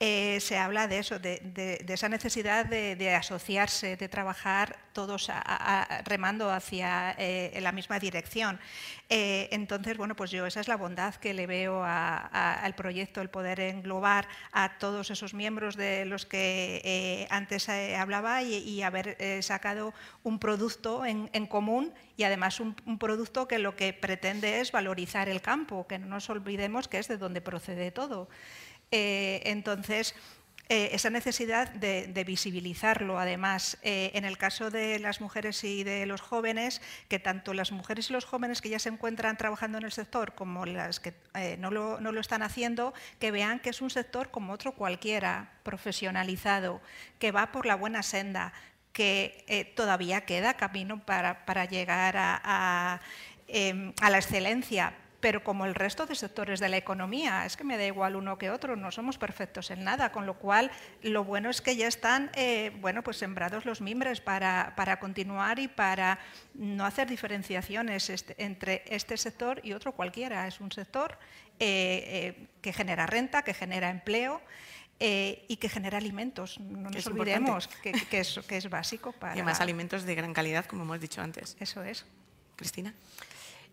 [0.00, 5.28] Eh, se habla de eso, de, esa necesidad de, asociarse, de trabajar todos
[6.04, 8.60] remando hacia eh, la misma dirección.
[9.08, 13.28] Eh, entonces, bueno, pues yo esa es la bondad que le veo al proyecto, el
[13.28, 19.92] poder englobar a todos esos miembros de los que antes hablaba y, haber sacado
[20.22, 25.28] un producto en, común y además un, un producto que lo que pretende es valorizar
[25.28, 28.28] el campo, que no nos olvidemos que es de donde procede todo.
[28.90, 30.14] Eh, entonces,
[30.70, 36.04] eh, esa necesidad de, visibilizarlo, además, eh, en el caso de las mujeres y de
[36.04, 39.84] los jóvenes, que tanto las mujeres y los jóvenes que ya se encuentran trabajando en
[39.84, 41.14] el sector como las que
[41.58, 46.82] no lo, están haciendo, que vean que es un sector como otro cualquiera, profesionalizado,
[47.18, 48.52] que va por la buena senda,
[48.92, 52.14] que todavía queda camino para, llegar
[53.46, 57.64] em, a la excelencia, pero como el resto de sectores de la economía, es que
[57.64, 60.70] me da igual uno que otro, no somos perfectos en nada, con lo cual
[61.02, 65.66] lo bueno es que ya están eh, bueno, pues sembrados los mimbres para, continuar y
[65.66, 66.20] para
[66.54, 70.46] no hacer diferenciaciones este, entre este sector y otro cualquiera.
[70.46, 71.18] Es un sector
[71.58, 74.40] eh, eh, que genera renta, que genera empleo.
[75.00, 76.58] y que genera alimentos.
[76.58, 79.38] No nos olvidemos que, que, es, que es básico para...
[79.38, 81.56] Y más alimentos de gran calidad, como hemos dicho antes.
[81.60, 82.04] Eso es.
[82.56, 82.92] Cristina.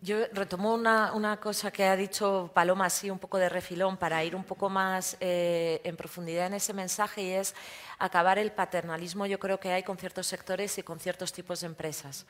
[0.05, 4.35] Yo retomo una, cosa que ha dicho Paloma así un poco de refilón para ir
[4.35, 7.55] un poco más eh, en profundidad en ese mensaje y es
[7.97, 11.67] acabar el paternalismo yo creo que hay con ciertos sectores y con ciertos tipos de
[11.67, 12.27] empresas.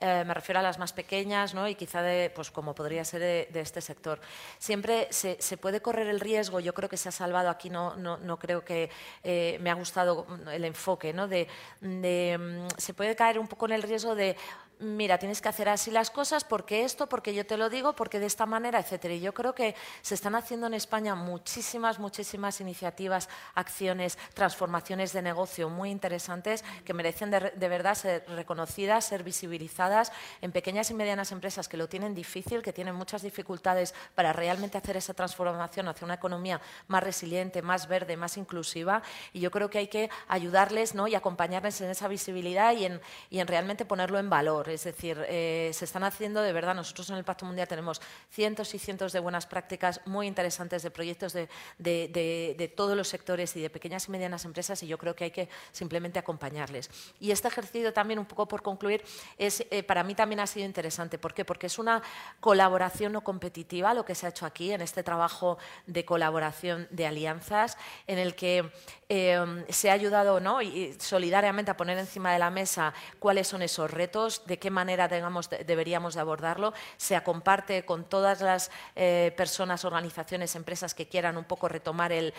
[0.00, 1.68] Eh, me refiero a las más pequeñas ¿no?
[1.68, 3.20] y quizá de, pues como podría ser
[3.52, 4.22] de, este sector.
[4.58, 8.38] Siempre se, puede correr el riesgo, yo creo que se ha salvado aquí, no, no,
[8.38, 8.88] creo que
[9.22, 11.28] eh, me ha gustado el enfoque, ¿no?
[11.28, 11.46] de,
[11.82, 14.34] mm, se puede caer un poco en el riesgo de
[14.80, 18.20] mira, tienes que hacer así las cosas porque esto, porque yo te lo digo, porque
[18.20, 19.14] de esta manera, etcétera.
[19.14, 25.22] Y yo creo que se están haciendo en España muchísimas, muchísimas iniciativas, acciones, transformaciones de
[25.22, 31.32] negocio muy interesantes que merecen de, verdad ser reconocidas, ser visibilizadas en pequeñas y medianas
[31.32, 36.04] empresas que lo tienen difícil, que tienen muchas dificultades para realmente hacer esa transformación hacia
[36.04, 39.02] una economía más resiliente, más verde, más inclusiva.
[39.32, 41.08] Y yo creo que hay que ayudarles ¿no?
[41.08, 43.00] y acompañarles en esa visibilidad y en,
[43.30, 44.67] y en realmente ponerlo en valor.
[44.68, 48.00] Es decir, eh, se están haciendo de verdad, nosotros en el Pacto Mundial tenemos
[48.30, 53.62] cientos y cientos de buenas prácticas muy interesantes de proyectos de, todos los sectores y
[53.62, 56.90] de pequeñas y medianas empresas y yo creo que hay que simplemente acompañarles.
[57.20, 59.02] Y este ejercicio también, un poco por concluir,
[59.36, 61.18] es, eh, para mí también ha sido interesante.
[61.18, 61.44] ¿Por qué?
[61.44, 62.02] Porque es una
[62.40, 67.06] colaboración no competitiva lo que se ha hecho aquí en este trabajo de colaboración de
[67.06, 68.70] alianzas en el que
[69.08, 70.60] eh, se ha ayudado ¿no?
[70.60, 75.08] y solidariamente a poner encima de la mesa cuáles son esos retos, de qué manera
[75.08, 76.72] deberíamos de abordarlo.
[76.96, 82.32] Se comparte con todas las eh, personas, organizaciones, empresas que quieran un poco retomar el,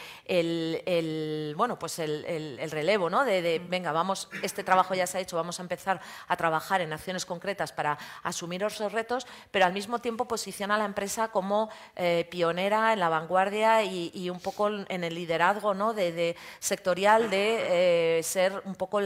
[1.55, 3.25] bueno, pues el, relevo, ¿no?
[3.25, 6.93] De, venga, vamos, este trabajo ya se ha hecho, vamos a empezar a trabajar en
[6.93, 11.69] acciones concretas para asumir esos retos, pero al mismo tiempo posiciona a la empresa como
[11.95, 15.93] eh, pionera en la vanguardia y, un poco en el liderazgo, ¿no?
[15.93, 18.99] De, sectorial de eh, ser un poco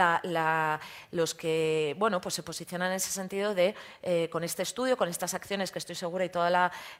[1.11, 5.09] los que, bueno, pues se posicionan en ese sentido de, eh, con este estudio, con
[5.09, 6.47] estas acciones que estoy segura y todo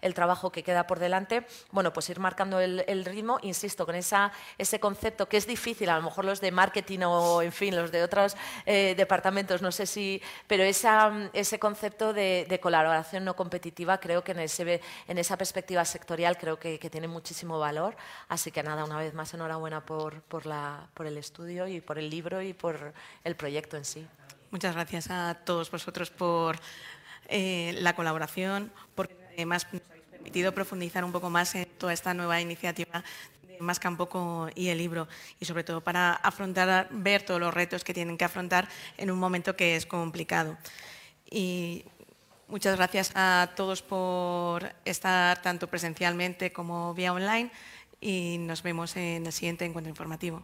[0.01, 4.32] el trabajo que queda por delante, bueno, pues ir marcando el, ritmo, insisto, con esa,
[4.58, 7.91] ese concepto que es difícil, a lo mejor los de marketing o, en fin, los
[7.91, 8.36] de otros
[8.66, 14.32] eh, departamentos, no sé si, pero esa, ese concepto de, colaboración no competitiva creo que
[14.32, 17.95] en, ese, en esa perspectiva sectorial creo que, tiene muchísimo valor.
[18.28, 21.97] Así que nada, una vez más, enhorabuena por, por, la, por el estudio y por
[21.97, 22.93] el libro y por
[23.24, 24.08] el proyecto en sí.
[24.54, 26.60] Muchas gracias a todos vosotros por
[27.28, 32.14] eh, la colaboración, porque además nos habéis permitido profundizar un poco más en toda esta
[32.14, 33.04] nueva iniciativa
[33.47, 35.08] de Más Campo y el libro,
[35.39, 39.18] y sobre todo para afrontar, ver todos los retos que tienen que afrontar en un
[39.18, 40.56] momento que es complicado.
[41.32, 41.84] Y
[42.47, 47.49] muchas gracias a todos por estar tanto presencialmente como vía online
[47.99, 50.43] y nos vemos en el siguiente encuentro informativo.